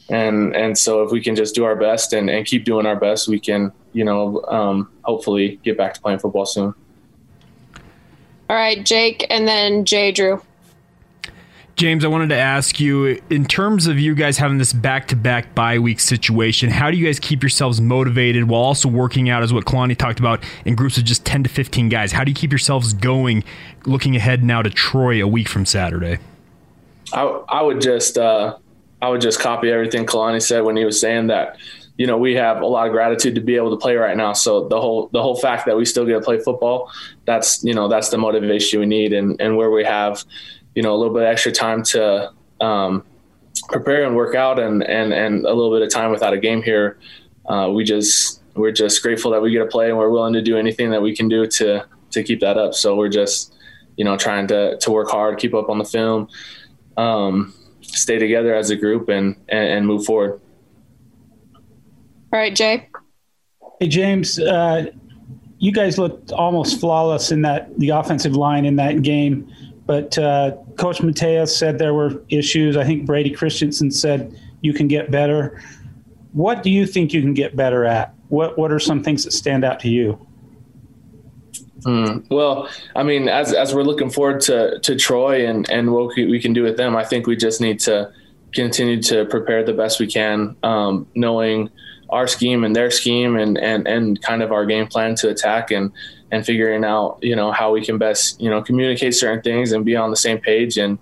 [0.09, 2.97] and and so if we can just do our best and, and keep doing our
[2.97, 6.75] best we can you know um, hopefully get back to playing football soon.
[8.51, 10.43] All right jake and then jay drew
[11.77, 15.17] James, I wanted to ask you in terms of you guys having this back to
[15.17, 19.43] back bye week situation, how do you guys keep yourselves motivated while also working out,
[19.43, 22.13] as what Kalani talked about, in groups of just 10 to 15 guys?
[22.13, 23.43] How do you keep yourselves going
[23.87, 26.19] looking ahead now to Troy a week from Saturday?
[27.13, 28.57] I, I would just uh,
[29.03, 31.57] I would just copy everything Kalani said when he was saying that
[31.97, 34.33] you know we have a lot of gratitude to be able to play right now
[34.33, 36.91] so the whole the whole fact that we still get to play football
[37.25, 40.25] that's you know that's the motivation we need and and where we have
[40.75, 43.05] you know a little bit extra time to um,
[43.69, 46.63] prepare and work out and and and a little bit of time without a game
[46.63, 46.99] here.
[47.47, 50.43] Uh, we just we're just grateful that we get to play and we're willing to
[50.43, 52.75] do anything that we can do to to keep that up.
[52.75, 53.55] So we're just
[53.97, 56.29] you know trying to to work hard keep up on the film
[56.97, 60.41] um, stay together as a group and, and, and move forward.
[62.33, 62.89] All right jay.
[63.81, 64.87] Hey james uh,
[65.59, 69.51] you guys looked almost flawless in that the offensive line in that game
[69.87, 72.77] but uh, Coach Mateos said there were issues.
[72.77, 75.61] I think Brady Christensen said you can get better.
[76.33, 78.15] What do you think you can get better at?
[78.29, 80.27] What What are some things that stand out to you?
[81.83, 86.17] Mm, well, I mean, as as we're looking forward to to Troy and and what
[86.17, 88.11] we can do with them, I think we just need to
[88.55, 91.69] continue to prepare the best we can, um, knowing
[92.11, 95.71] our scheme and their scheme and and and kind of our game plan to attack
[95.71, 95.93] and
[96.35, 99.85] and figuring out you know how we can best you know communicate certain things and
[99.85, 100.99] be on the same page and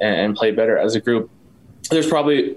[0.00, 1.30] and play better as a group.
[1.90, 2.56] There's probably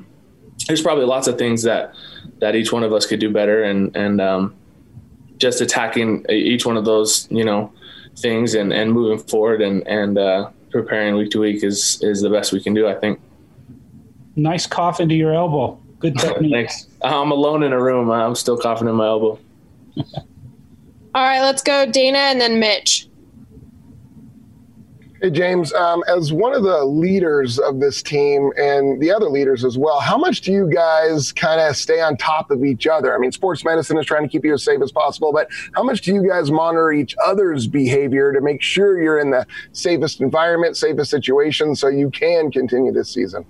[0.68, 1.94] there's probably lots of things that
[2.40, 4.54] that each one of us could do better and and um,
[5.38, 7.72] just attacking each one of those you know
[8.18, 12.28] things and and moving forward and and uh, preparing week to week is is the
[12.28, 12.86] best we can do.
[12.86, 13.18] I think.
[14.36, 15.80] Nice cough into your elbow.
[15.98, 16.52] Good technique.
[16.52, 16.88] Thanks.
[17.02, 18.10] I'm alone in a room.
[18.10, 19.38] I'm still coughing in my elbow.
[21.14, 23.08] All right, let's go Dana and then Mitch.
[25.22, 29.64] Hey, James, um, as one of the leaders of this team and the other leaders
[29.64, 33.14] as well, how much do you guys kind of stay on top of each other?
[33.14, 35.82] I mean, sports medicine is trying to keep you as safe as possible, but how
[35.82, 40.20] much do you guys monitor each other's behavior to make sure you're in the safest
[40.20, 43.46] environment, safest situation so you can continue this season?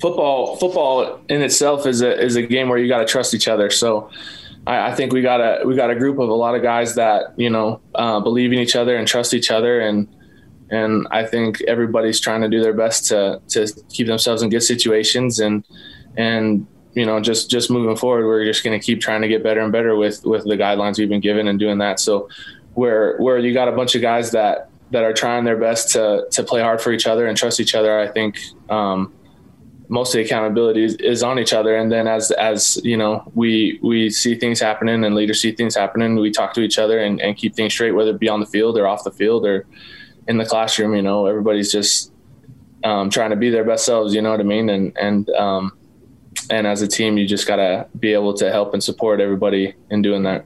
[0.00, 3.48] Football, football in itself is a is a game where you got to trust each
[3.48, 3.70] other.
[3.70, 4.10] So,
[4.66, 6.94] I, I, think we got a we got a group of a lot of guys
[6.96, 10.08] that you know uh, believe in each other and trust each other, and
[10.70, 14.62] and I think everybody's trying to do their best to to keep themselves in good
[14.62, 15.64] situations, and
[16.16, 19.42] and you know just just moving forward, we're just going to keep trying to get
[19.42, 22.00] better and better with with the guidelines we've been given and doing that.
[22.00, 22.28] So
[22.74, 26.26] where where you got a bunch of guys that that are trying their best to
[26.30, 28.38] to play hard for each other and trust each other, I think.
[28.68, 29.12] Um,
[29.88, 33.22] most of the accountability is, is, on each other and then as as you know
[33.34, 36.98] we we see things happening and leaders see things happening we talk to each other
[36.98, 39.46] and, and keep things straight whether it be on the field or off the field
[39.46, 39.66] or
[40.28, 42.12] in the classroom you know everybody's just
[42.84, 45.76] um, trying to be their best selves you know what i mean and and um,
[46.50, 49.74] and as a team you just got to be able to help and support everybody
[49.90, 50.44] in doing that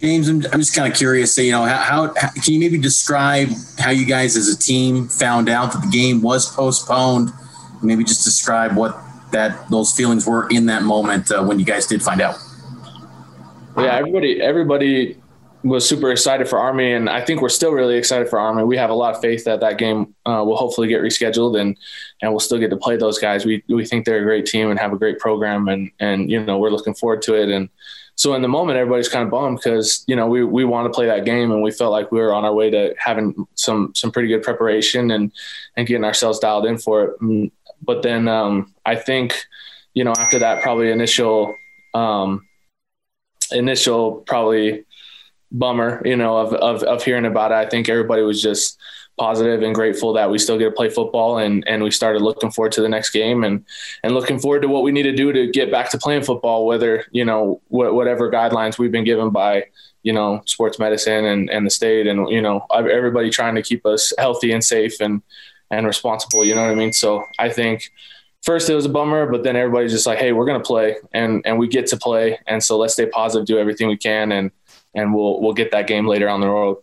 [0.00, 1.34] James, I'm, I'm just kind of curious.
[1.34, 5.08] So, you know, how, how, can you maybe describe how you guys as a team
[5.08, 7.30] found out that the game was postponed?
[7.84, 8.98] Maybe just describe what
[9.32, 12.36] that those feelings were in that moment uh, when you guys did find out.
[13.76, 15.16] Yeah, everybody everybody
[15.64, 18.64] was super excited for Army, and I think we're still really excited for Army.
[18.64, 21.76] We have a lot of faith that that game uh, will hopefully get rescheduled, and
[22.22, 23.44] and we'll still get to play those guys.
[23.44, 26.42] We we think they're a great team and have a great program, and and you
[26.44, 27.48] know we're looking forward to it.
[27.48, 27.70] And
[28.16, 30.94] so in the moment, everybody's kind of bummed because you know we we want to
[30.94, 33.92] play that game, and we felt like we were on our way to having some
[33.94, 35.32] some pretty good preparation and
[35.76, 37.20] and getting ourselves dialed in for it.
[37.20, 37.50] Mm,
[37.84, 39.34] but then um, I think
[39.94, 41.54] you know after that probably initial.
[41.94, 42.46] Um,
[43.52, 44.84] initial probably
[45.52, 47.54] bummer, you know, of, of, of hearing about it.
[47.54, 48.78] I think everybody was just
[49.16, 52.50] positive and grateful that we still get to play football and, and we started looking
[52.50, 53.64] forward to the next game and,
[54.02, 56.66] and looking forward to what we need to do to get back to playing football,
[56.66, 59.64] whether, you know, wh- whatever guidelines we've been given by,
[60.02, 63.86] you know, sports medicine and, and the state and, you know, everybody trying to keep
[63.86, 65.22] us healthy and safe and,
[65.74, 66.92] and responsible, you know what I mean?
[66.92, 67.90] So I think
[68.42, 70.96] first it was a bummer, but then everybody's just like, Hey, we're going to play
[71.12, 72.38] and, and we get to play.
[72.46, 74.32] And so let's stay positive, do everything we can.
[74.32, 74.50] And,
[74.94, 76.78] and we'll we'll get that game later on the road.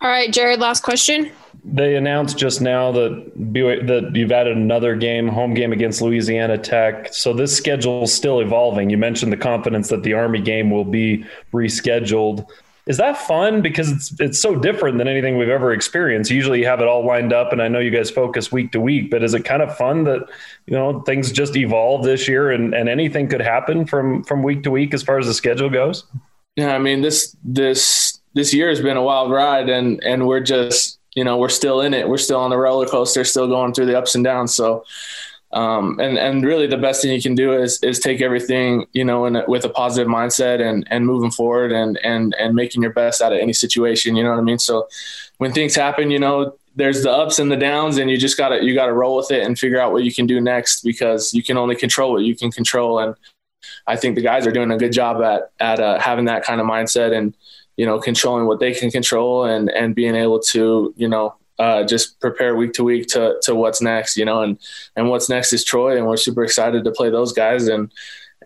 [0.00, 0.60] All right, Jared.
[0.60, 1.30] Last question.
[1.64, 7.12] They announced just now that that you've added another game, home game against Louisiana Tech.
[7.12, 8.90] So this schedule is still evolving.
[8.90, 12.46] You mentioned the confidence that the Army game will be rescheduled.
[12.88, 13.60] Is that fun?
[13.60, 16.30] Because it's it's so different than anything we've ever experienced.
[16.30, 18.80] Usually you have it all lined up, and I know you guys focus week to
[18.80, 19.10] week.
[19.10, 20.26] But is it kind of fun that
[20.66, 24.62] you know things just evolve this year, and, and anything could happen from from week
[24.62, 26.04] to week as far as the schedule goes?
[26.56, 30.40] Yeah, I mean this this this year has been a wild ride, and and we're
[30.40, 32.08] just you know we're still in it.
[32.08, 34.54] We're still on the roller coaster, still going through the ups and downs.
[34.54, 34.84] So,
[35.52, 39.04] um, and and really the best thing you can do is is take everything you
[39.04, 42.82] know in a, with a positive mindset and and moving forward and and and making
[42.82, 44.14] your best out of any situation.
[44.14, 44.58] You know what I mean?
[44.58, 44.88] So,
[45.38, 48.62] when things happen, you know there's the ups and the downs and you just gotta
[48.62, 51.42] you gotta roll with it and figure out what you can do next because you
[51.42, 53.16] can only control what you can control and
[53.86, 56.60] I think the guys are doing a good job at at uh, having that kind
[56.60, 57.34] of mindset and
[57.76, 61.84] you know controlling what they can control and and being able to you know uh,
[61.84, 64.16] just prepare week to week to to what's next.
[64.16, 64.58] You know, and
[64.96, 67.90] and what's next is Troy, and we're super excited to play those guys and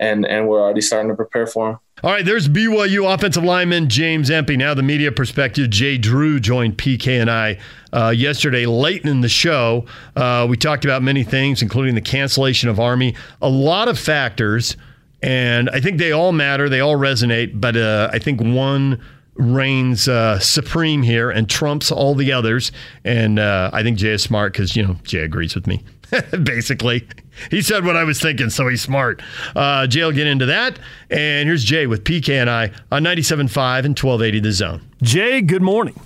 [0.00, 1.78] and and we're already starting to prepare for them.
[2.02, 4.56] All right, there's BYU offensive lineman James Empey.
[4.56, 5.70] Now the media perspective.
[5.70, 7.58] Jay Drew joined PK and I
[7.92, 9.86] uh, yesterday late in the show.
[10.16, 13.14] Uh, we talked about many things, including the cancellation of Army.
[13.40, 14.76] A lot of factors
[15.22, 19.00] and I think they all matter, they all resonate, but uh, I think one
[19.34, 22.72] reigns uh, supreme here and trumps all the others.
[23.04, 25.82] And uh, I think Jay is smart because, you know, Jay agrees with me,
[26.42, 27.06] basically.
[27.50, 29.22] He said what I was thinking, so he's smart.
[29.56, 30.78] Uh, Jay will get into that.
[31.10, 33.40] And here's Jay with PK and I on 97.5
[33.84, 34.82] and 1280 The Zone.
[35.02, 35.98] Jay, good morning.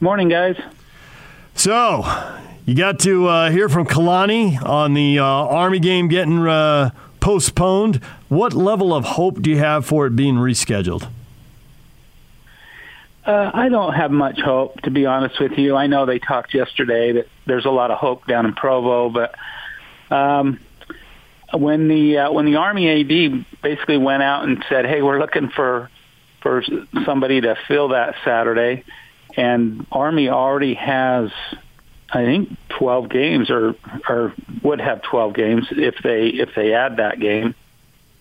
[0.00, 0.56] Morning, guys.
[1.54, 2.04] So,
[2.66, 7.96] you got to uh, hear from Kalani on the uh, Army game getting uh, postponed.
[8.28, 11.08] What level of hope do you have for it being rescheduled?
[13.26, 15.74] Uh, I don't have much hope, to be honest with you.
[15.74, 19.34] I know they talked yesterday that there's a lot of hope down in Provo, but
[20.14, 20.60] um,
[21.52, 25.48] when the uh, when the Army AD basically went out and said, "Hey, we're looking
[25.48, 25.90] for
[26.40, 26.62] for
[27.04, 28.84] somebody to fill that Saturday,"
[29.36, 31.32] and Army already has
[32.12, 33.74] I think 12 games or
[34.08, 37.56] or would have 12 games if they if they add that game.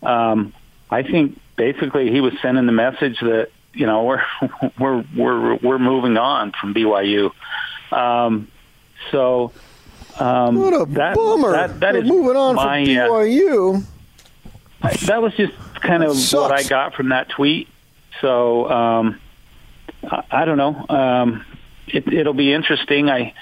[0.01, 0.51] Um,
[0.89, 4.21] I think basically he was sending the message that you know we're
[4.79, 7.31] we're we're we're moving on from BYU.
[7.91, 8.47] Um,
[9.11, 9.51] so
[10.19, 11.51] um, what a that, bummer!
[11.51, 13.83] That, that is moving on my, from BYU.
[14.81, 17.67] Uh, that was just kind of what I got from that tweet.
[18.21, 19.19] So um,
[20.03, 20.85] I, I don't know.
[20.89, 21.45] Um,
[21.87, 23.09] it, it'll be interesting.
[23.09, 23.33] I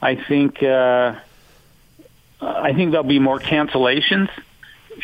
[0.00, 1.16] I think uh,
[2.40, 4.28] I think there'll be more cancellations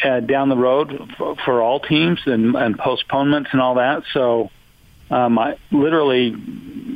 [0.05, 4.03] uh, down the road for, for all teams and, and postponements and all that.
[4.13, 4.51] So,
[5.11, 6.35] um, I, literally,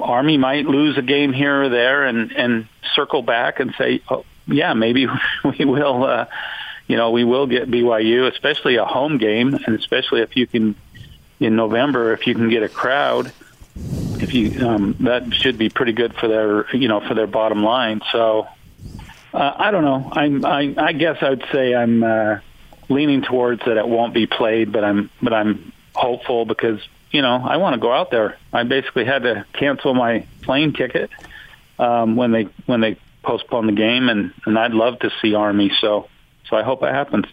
[0.00, 4.24] Army might lose a game here or there and and circle back and say, oh,
[4.46, 5.06] yeah, maybe
[5.58, 6.04] we will.
[6.04, 6.26] Uh,
[6.88, 10.74] you know, we will get BYU, especially a home game, and especially if you can
[11.40, 13.32] in November, if you can get a crowd
[14.22, 17.62] if you um, that should be pretty good for their you know for their bottom
[17.62, 18.00] line.
[18.12, 18.46] So
[19.32, 20.10] uh, I don't know.
[20.12, 22.38] I'm I, I guess I would say I'm uh,
[22.88, 26.80] leaning towards that it won't be played, but I'm but I'm hopeful because
[27.12, 28.36] you know I want to go out there.
[28.52, 31.10] I basically had to cancel my plane ticket
[31.78, 35.70] um, when they when they postponed the game, and and I'd love to see Army.
[35.80, 36.08] So
[36.48, 37.26] so I hope it happens.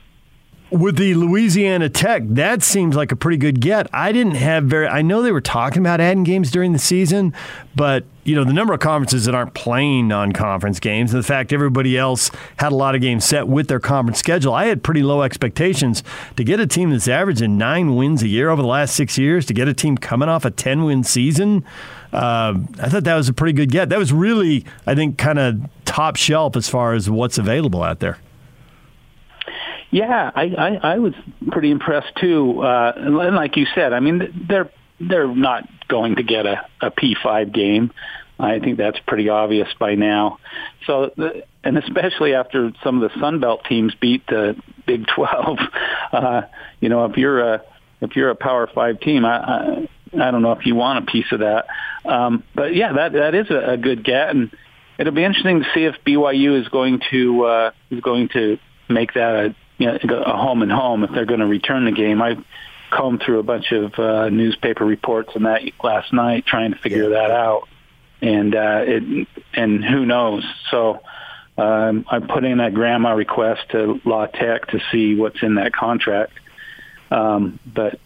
[0.72, 3.88] With the Louisiana Tech, that seems like a pretty good get.
[3.93, 4.88] I didn't have very.
[4.88, 7.34] I know they were talking about adding games during the season,
[7.76, 11.51] but you know the number of conferences that aren't playing non-conference games, and the fact
[11.51, 14.53] everybody else had a lot of games set with their conference schedule.
[14.53, 16.03] I had pretty low expectations
[16.36, 19.45] to get a team that's averaging nine wins a year over the last six years.
[19.47, 21.65] To get a team coming off a ten-win season,
[22.13, 23.89] uh, I thought that was a pretty good get.
[23.89, 27.99] That was really, I think, kind of top shelf as far as what's available out
[27.99, 28.20] there.
[29.92, 31.14] Yeah, I, I, I was
[31.48, 32.62] pretty impressed too.
[32.62, 34.70] Uh, and like you said, I mean, they're
[35.00, 37.92] they're not going to get a, a P5 game.
[38.40, 40.40] I think that's pretty obvious by now.
[40.86, 41.12] So,
[41.64, 45.60] and especially after some of the Sun Belt teams beat the Big 12,
[46.14, 46.42] uh,
[46.80, 47.64] you know, if you're a
[48.02, 51.12] if you're a Power Five team, I, I I don't know if you want a
[51.12, 51.66] piece of that.
[52.06, 54.52] Um, but yeah, that that is a, a good get, and
[54.98, 59.14] it'll be interesting to see if BYU is going to uh, is going to make
[59.14, 62.21] that a you know, a home and home if they're going to return the game.
[62.21, 62.38] I
[62.91, 67.09] combed through a bunch of uh, newspaper reports and that last night trying to figure
[67.11, 67.67] that out,
[68.21, 70.43] and uh, it and who knows.
[70.69, 71.01] So
[71.57, 75.73] um, I put in a GRAMA request to La Tech to see what's in that
[75.73, 76.34] contract,
[77.09, 77.99] um, but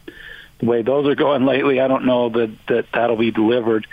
[0.60, 3.88] the way those are going lately, I don't know that that that'll be delivered.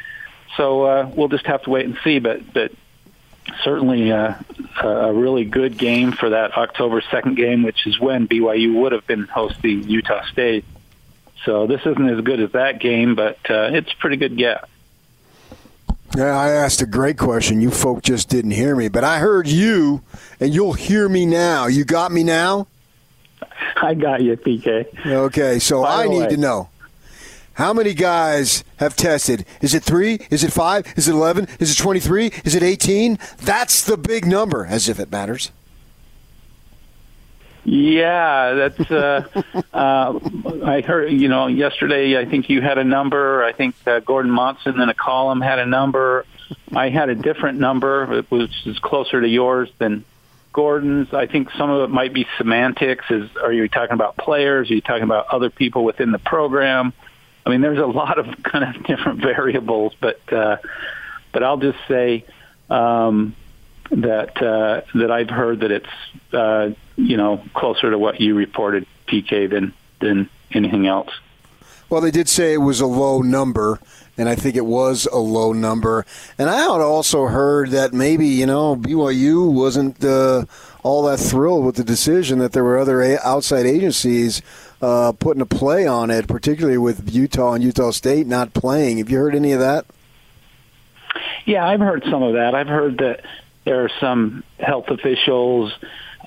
[0.56, 2.18] So uh, we'll just have to wait and see.
[2.18, 2.72] But but
[3.64, 4.34] certainly uh,
[4.82, 9.06] a really good game for that October 2nd game, which is when BYU would have
[9.06, 10.64] been hosting Utah State.
[11.44, 14.68] So this isn't as good as that game, but uh, it's a pretty good get.
[16.16, 17.60] Yeah, I asked a great question.
[17.60, 20.02] You folk just didn't hear me, but I heard you,
[20.40, 21.66] and you'll hear me now.
[21.66, 22.66] You got me now?
[23.76, 24.86] I got you, PK.
[25.06, 26.68] Okay, so By I need way- to know
[27.60, 29.44] how many guys have tested?
[29.60, 30.18] Is it three?
[30.30, 30.86] Is it five?
[30.96, 31.46] Is it 11?
[31.58, 32.32] Is it 23?
[32.44, 33.18] Is it 18?
[33.42, 35.52] That's the big number, as if it matters.
[37.64, 38.90] Yeah, that's.
[38.90, 39.28] Uh,
[39.74, 40.18] uh,
[40.64, 41.12] I heard.
[41.12, 43.44] You know, yesterday I think you had a number.
[43.44, 46.24] I think uh, Gordon Monson in a column had a number.
[46.74, 50.04] I had a different number, which is closer to yours than
[50.54, 51.12] Gordon's.
[51.12, 53.04] I think some of it might be semantics.
[53.10, 54.70] Is are you talking about players?
[54.70, 56.94] Are you talking about other people within the program?
[57.44, 60.56] I mean, there's a lot of kind of different variables, but uh,
[61.32, 62.24] but I'll just say
[62.68, 63.34] um,
[63.90, 68.86] that uh, that I've heard that it's uh, you know closer to what you reported,
[69.06, 71.10] PK, than than anything else.
[71.88, 73.80] Well, they did say it was a low number,
[74.16, 76.06] and I think it was a low number.
[76.38, 80.44] And I had also heard that maybe you know BYU wasn't uh,
[80.82, 84.40] all that thrilled with the decision that there were other outside agencies
[84.80, 88.98] uh, putting a play on it, particularly with Utah and Utah State not playing.
[88.98, 89.86] Have you heard any of that?
[91.44, 92.54] Yeah, I've heard some of that.
[92.54, 93.24] I've heard that
[93.64, 95.72] there are some health officials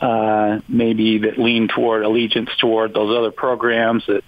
[0.02, 4.24] uh, maybe that lean toward allegiance toward those other programs that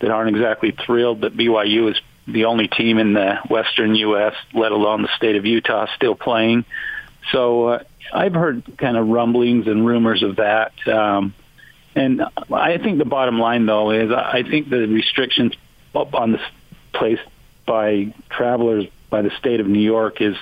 [0.00, 4.70] that aren't exactly thrilled that BYU is the only team in the Western U.S., let
[4.70, 6.64] alone the state of Utah, still playing.
[7.32, 10.72] So uh, I've heard kind of rumblings and rumors of that.
[10.86, 11.34] Um,
[11.98, 12.22] and
[12.52, 15.52] I think the bottom line, though, is I think the restrictions
[15.94, 16.40] up on this
[16.92, 17.22] placed
[17.66, 20.36] by travelers by the state of New York is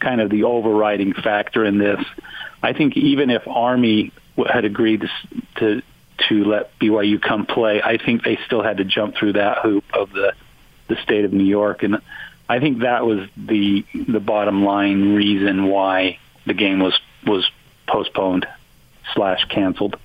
[0.00, 2.00] kind of the overriding factor in this.
[2.62, 4.12] I think even if Army
[4.52, 5.08] had agreed to,
[5.56, 5.82] to
[6.28, 9.84] to let BYU come play, I think they still had to jump through that hoop
[9.92, 10.32] of the
[10.88, 11.98] the state of New York, and
[12.48, 17.48] I think that was the the bottom line reason why the game was was
[17.86, 18.46] postponed
[19.14, 19.96] slash canceled.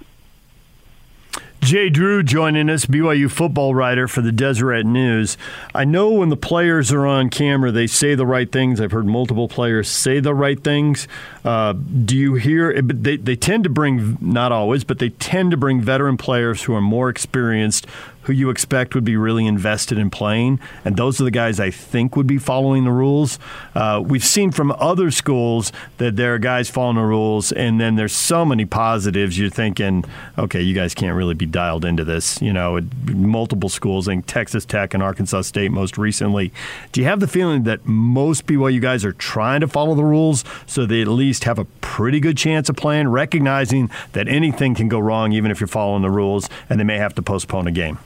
[1.62, 5.38] Jay Drew joining us, BYU football writer for the Deseret News.
[5.76, 8.82] I know when the players are on camera, they say the right things.
[8.82, 11.08] I've heard multiple players say the right things.
[11.46, 12.82] Uh, do you hear?
[12.82, 16.64] but They, they tend to bring, not always, but they tend to bring veteran players
[16.64, 17.86] who are more experienced,
[18.24, 20.60] who you expect would be really invested in playing.
[20.86, 23.40] And those are the guys I think would be following the rules.
[23.74, 27.96] Uh, we've seen from other schools that there are guys following the rules, and then
[27.96, 29.38] there's so many positives.
[29.38, 30.06] You're thinking,
[30.38, 32.42] okay, you guys can't really be dialed into this.
[32.42, 36.52] You know, multiple schools, I think Texas Tech and Arkansas State most recently.
[36.92, 40.44] Do you have the feeling that most BYU guys are trying to follow the rules
[40.66, 44.88] so they at least have a pretty good chance of playing, recognizing that anything can
[44.88, 47.72] go wrong even if you're following the rules, and they may have to postpone a
[47.72, 47.98] game?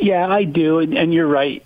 [0.00, 1.64] Yeah, I do, and, and you're right,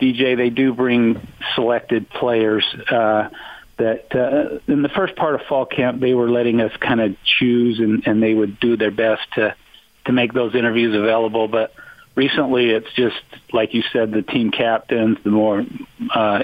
[0.00, 0.36] DJ.
[0.36, 2.64] They do bring selected players.
[2.90, 3.30] Uh,
[3.76, 7.16] that uh, in the first part of fall camp, they were letting us kind of
[7.24, 9.54] choose, and, and they would do their best to
[10.04, 11.48] to make those interviews available.
[11.48, 11.72] But
[12.14, 13.20] recently, it's just
[13.52, 15.64] like you said, the team captains, the more
[16.14, 16.42] uh,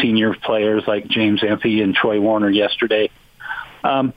[0.00, 3.10] senior players like James Empey and Troy Warner yesterday.
[3.84, 4.14] Um,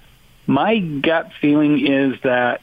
[0.48, 2.62] my gut feeling is that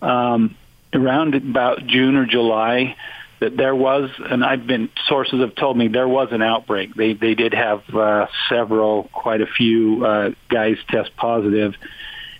[0.00, 0.56] um,
[0.96, 2.96] around about June or July
[3.38, 6.94] that there was, and I've been sources have told me there was an outbreak.
[6.94, 11.74] They they did have uh, several, quite a few uh, guys test positive,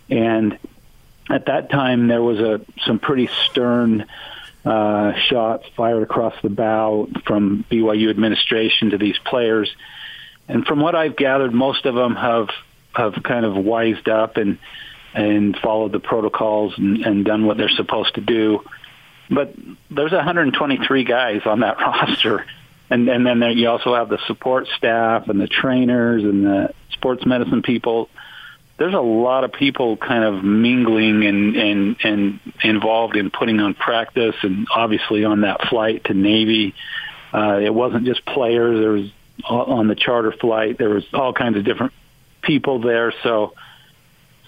[0.09, 0.59] and
[1.29, 4.07] at that time there was a some pretty stern
[4.65, 9.71] uh, shots fired across the bow from BYU administration to these players.
[10.49, 12.49] And from what I've gathered, most of them have
[12.95, 14.59] have kind of wised up and
[15.17, 18.63] and followed the protocols and, and done what they're supposed to do
[19.31, 19.55] but
[19.91, 22.45] there's 123 guys on that roster,
[22.91, 26.75] and and then there, you also have the support staff and the trainers and the
[26.93, 28.09] sports medicine people.
[28.79, 33.75] There's a lot of people kind of mingling and and and involved in putting on
[33.75, 36.75] practice, and obviously on that flight to Navy,
[37.33, 38.79] uh, it wasn't just players.
[38.79, 39.11] There was
[39.45, 40.79] on the charter flight.
[40.79, 41.93] There was all kinds of different
[42.43, 43.13] people there.
[43.23, 43.55] So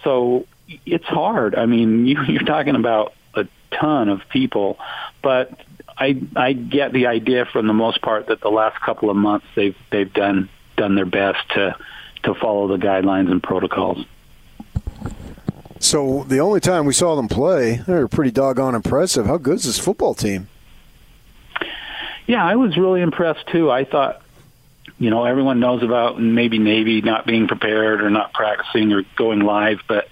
[0.04, 0.46] so
[0.86, 1.54] it's hard.
[1.54, 4.78] I mean, you, you're talking about a ton of people,
[5.22, 5.50] but
[5.96, 9.46] I I get the idea from the most part that the last couple of months
[9.54, 11.76] they've they've done done their best to
[12.24, 14.04] to follow the guidelines and protocols.
[15.80, 19.26] So the only time we saw them play, they were pretty doggone impressive.
[19.26, 20.48] How good is this football team?
[22.26, 23.70] Yeah, I was really impressed too.
[23.70, 24.20] I thought,
[24.98, 29.40] you know, everyone knows about maybe Navy not being prepared or not practicing or going
[29.40, 30.08] live, but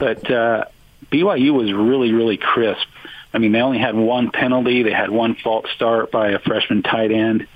[0.00, 0.64] but uh,
[1.12, 2.88] BYU was really, really crisp.
[3.32, 4.82] I mean, they only had one penalty.
[4.82, 7.46] They had one false start by a freshman tight end.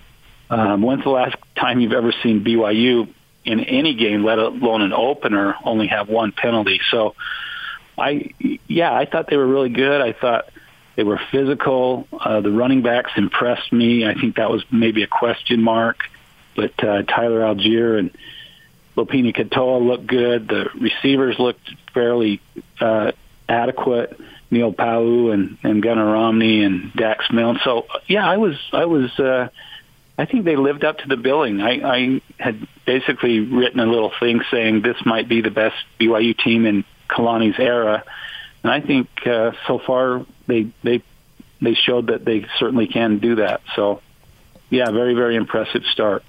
[0.51, 3.09] Um, when's the last time you've ever seen BYU
[3.45, 6.80] in any game, let alone an opener, only have one penalty?
[6.90, 7.16] So,
[7.99, 8.34] I
[8.68, 10.01] yeah, I thought they were really good.
[10.01, 10.51] I thought
[10.97, 12.07] they were physical.
[12.12, 14.07] Uh, the running backs impressed me.
[14.07, 15.99] I think that was maybe a question mark,
[16.55, 18.11] but uh, Tyler Allgeier and
[18.97, 20.49] Lopini Katoa looked good.
[20.49, 22.40] The receivers looked fairly
[22.80, 23.12] uh,
[23.49, 24.18] adequate.
[24.51, 27.59] Neil Pau'u and and Gunnar Romney and Dax Milne.
[27.64, 29.49] So yeah, I was I was uh,
[30.16, 31.61] I think they lived up to the billing.
[31.61, 36.38] I, I had basically written a little thing saying this might be the best BYU
[36.38, 38.05] team in Kalani's era,
[38.62, 41.03] and I think uh, so far they they
[41.61, 43.61] they showed that they certainly can do that.
[43.74, 44.03] So
[44.70, 46.22] yeah, very very impressive start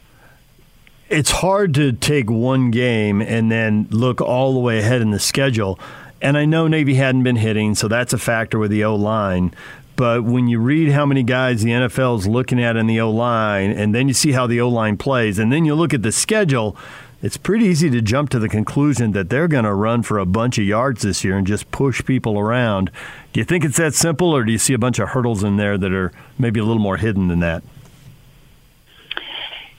[1.10, 5.20] it's hard to take one game and then look all the way ahead in the
[5.20, 5.80] schedule.
[6.22, 9.54] And I know Navy hadn't been hitting, so that's a factor with the O line.
[9.96, 13.12] But when you read how many guys the NFL is looking at in the O
[13.12, 16.02] line, and then you see how the O line plays, and then you look at
[16.02, 16.76] the schedule,
[17.22, 20.26] it's pretty easy to jump to the conclusion that they're going to run for a
[20.26, 22.92] bunch of yards this year and just push people around.
[23.32, 25.58] Do you think it's that simple, or do you see a bunch of hurdles in
[25.58, 27.64] there that are maybe a little more hidden than that?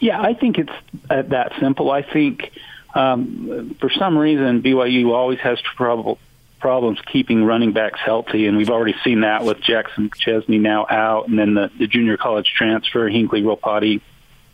[0.07, 0.73] Yeah, I think it's
[1.11, 1.91] uh, that simple.
[1.91, 2.53] I think
[2.95, 6.21] um, for some reason BYU always has trouble
[6.61, 11.27] problems keeping running backs healthy, and we've already seen that with Jackson Chesney now out,
[11.27, 14.01] and then the, the junior college transfer, Hinckley Ropati,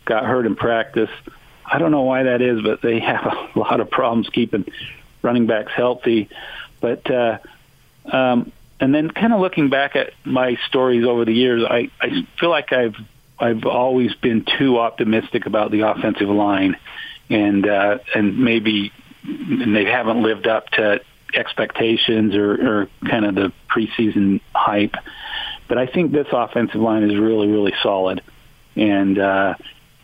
[0.05, 1.11] got hurt in practice.
[1.63, 3.23] I don't know why that is, but they have
[3.53, 4.65] a lot of problems keeping
[5.21, 6.29] running backs healthy.
[6.81, 7.37] But uh,
[8.05, 12.25] um, and then kind of looking back at my stories over the years, I, I
[12.39, 12.95] feel like I've
[13.43, 16.77] I've always been too optimistic about the offensive line,
[17.29, 18.91] and uh, and maybe
[19.23, 21.01] and they haven't lived up to
[21.35, 24.95] expectations or, or kind of the preseason hype.
[25.67, 28.21] But I think this offensive line is really, really solid.
[28.75, 29.55] And uh,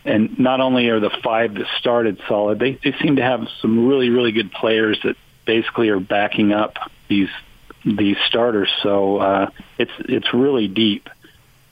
[0.04, 3.86] and not only are the five that started solid, they, they seem to have some
[3.86, 5.16] really, really good players that
[5.46, 6.76] basically are backing up
[7.08, 7.30] these
[7.84, 8.70] these starters.
[8.82, 11.08] So uh, it's it's really deep,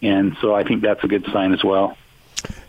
[0.03, 1.97] and so I think that's a good sign as well.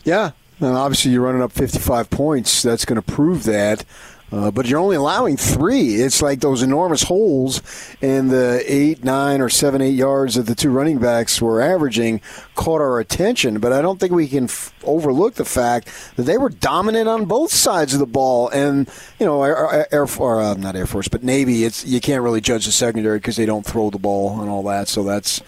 [0.04, 2.62] Yeah, and obviously you're running up 55 points.
[2.62, 3.86] That's going to prove that.
[4.32, 5.96] Uh, but you're only allowing three.
[5.96, 7.62] It's like those enormous holes
[8.00, 12.22] in the eight, nine, or seven, eight yards that the two running backs were averaging
[12.54, 13.60] caught our attention.
[13.60, 17.26] But I don't think we can f- overlook the fact that they were dominant on
[17.26, 18.50] both sides of the ball.
[18.50, 18.88] And
[19.20, 21.64] you know, Air, Air uh, not Air Force, but Navy.
[21.64, 24.64] It's you can't really judge the secondary because they don't throw the ball and all
[24.64, 24.88] that.
[24.88, 25.42] So that's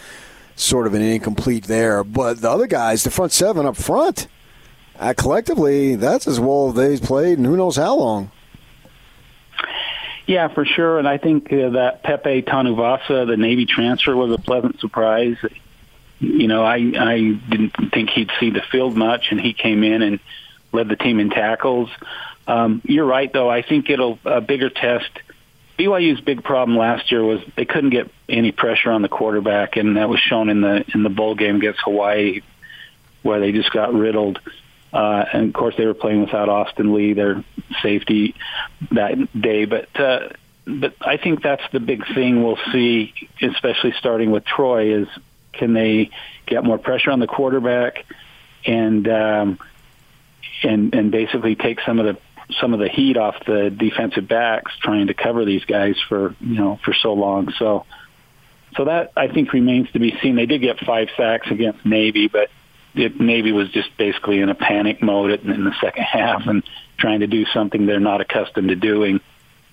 [0.56, 2.04] sort of an incomplete there.
[2.04, 4.28] But the other guys, the front seven up front,
[4.99, 8.32] uh, collectively, that's as well they've played, and who knows how long.
[10.28, 10.99] Yeah, for sure.
[10.99, 15.38] And I think uh, that Pepe Tanuvasa, the Navy transfer, was a pleasant surprise.
[16.20, 20.02] You know, I I didn't think he'd see the field much, and he came in
[20.02, 20.20] and
[20.72, 21.89] led the team in tackles.
[22.47, 23.49] Um, you're right, though.
[23.49, 25.10] I think it'll a bigger test.
[25.82, 29.98] BYU's big problem last year was they couldn't get any pressure on the quarterback, and
[29.98, 32.42] that was shown in the in the bowl game against Hawaii,
[33.24, 34.40] where they just got riddled.
[34.94, 37.44] Uh, and of course, they were playing without Austin Lee, their
[37.82, 38.36] safety,
[38.92, 39.66] that day.
[39.66, 40.30] But uh,
[40.68, 45.08] but I think that's the big thing we'll see, especially starting with Troy, is
[45.54, 46.12] can they
[46.46, 48.06] get more pressure on the quarterback
[48.66, 49.60] and um,
[50.62, 52.22] and and basically take some of the
[52.60, 56.56] some of the heat off the defensive backs trying to cover these guys for you
[56.56, 57.54] know for so long.
[57.58, 57.86] So
[58.76, 60.36] so that I think remains to be seen.
[60.36, 62.49] They did get five sacks against Navy, but
[62.95, 66.64] it, Navy was just basically in a panic mode in the second half and
[66.97, 69.20] trying to do something they're not accustomed to doing,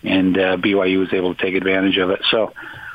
[0.03, 2.21] and uh, BYU was able to take advantage of it.
[2.31, 2.53] So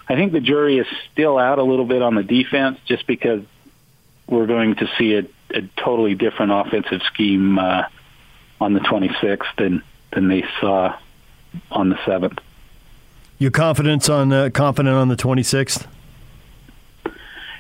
[0.08, 3.42] I think the jury is still out a little bit on the defense, just because
[4.28, 7.84] we're going to see a, a totally different offensive scheme uh,
[8.60, 10.96] on the 26th than than they saw
[11.72, 12.40] on the 7th.
[13.40, 15.88] Your confidence on uh, confident on the 26th?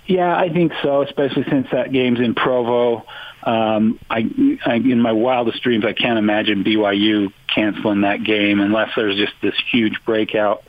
[0.05, 3.05] Yeah, I think so, especially since that game's in Provo.
[3.43, 8.91] Um, I, I, in my wildest dreams, I can't imagine BYU canceling that game unless
[8.95, 10.63] there's just this huge breakout.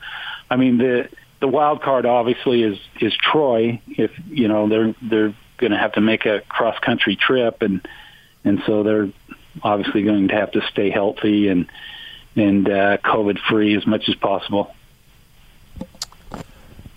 [0.49, 1.09] I mean, the
[1.39, 3.81] the wild card obviously is is Troy.
[3.87, 7.85] If you know they're they're going to have to make a cross country trip, and
[8.43, 9.09] and so they're
[9.63, 11.67] obviously going to have to stay healthy and
[12.35, 14.75] and uh, COVID free as much as possible.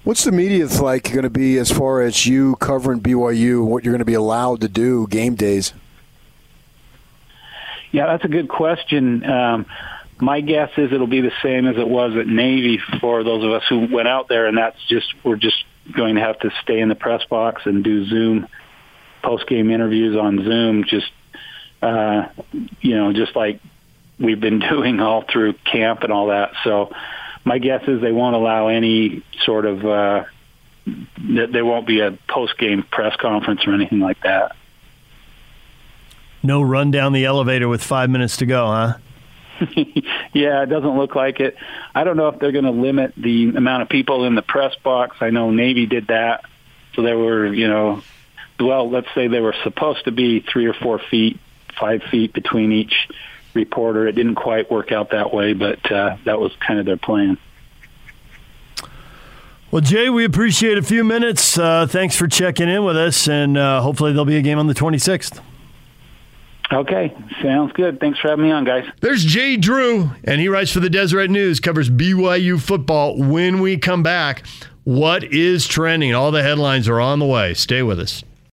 [0.02, 3.58] What's the media like going to be as far as you covering BYU?
[3.58, 5.74] And what you're going to be allowed to do game days?
[7.92, 9.24] Yeah, that's a good question.
[9.24, 9.66] Um,
[10.18, 13.52] my guess is it'll be the same as it was at Navy for those of
[13.52, 16.80] us who went out there, and that's just we're just going to have to stay
[16.80, 18.48] in the press box and do Zoom
[19.22, 20.84] post game interviews on Zoom.
[20.84, 21.10] Just
[21.82, 22.28] uh,
[22.80, 23.60] you know, just like
[24.18, 26.52] we've been doing all through camp and all that.
[26.64, 26.92] So
[27.44, 30.24] my guess is they won't allow any sort of uh,
[31.16, 34.56] there won't be a post game press conference or anything like that.
[36.42, 38.94] No run down the elevator with five minutes to go, huh?
[40.32, 41.56] yeah, it doesn't look like it.
[41.94, 44.74] I don't know if they're going to limit the amount of people in the press
[44.84, 45.16] box.
[45.20, 46.44] I know Navy did that,
[46.94, 48.02] so there were, you know,
[48.60, 51.40] well, let's say they were supposed to be three or four feet,
[51.78, 53.08] five feet between each
[53.54, 54.06] reporter.
[54.06, 57.38] It didn't quite work out that way, but uh, that was kind of their plan.
[59.70, 61.58] Well, Jay, we appreciate a few minutes.
[61.58, 64.66] Uh, thanks for checking in with us, and uh, hopefully there'll be a game on
[64.66, 65.40] the 26th.
[66.72, 67.98] Okay, sounds good.
[68.00, 68.86] Thanks for having me on, guys.
[69.00, 73.16] There's Jay Drew, and he writes for the Deseret News, covers BYU football.
[73.16, 74.46] When we come back,
[74.84, 76.14] what is trending?
[76.14, 77.54] All the headlines are on the way.
[77.54, 78.22] Stay with us.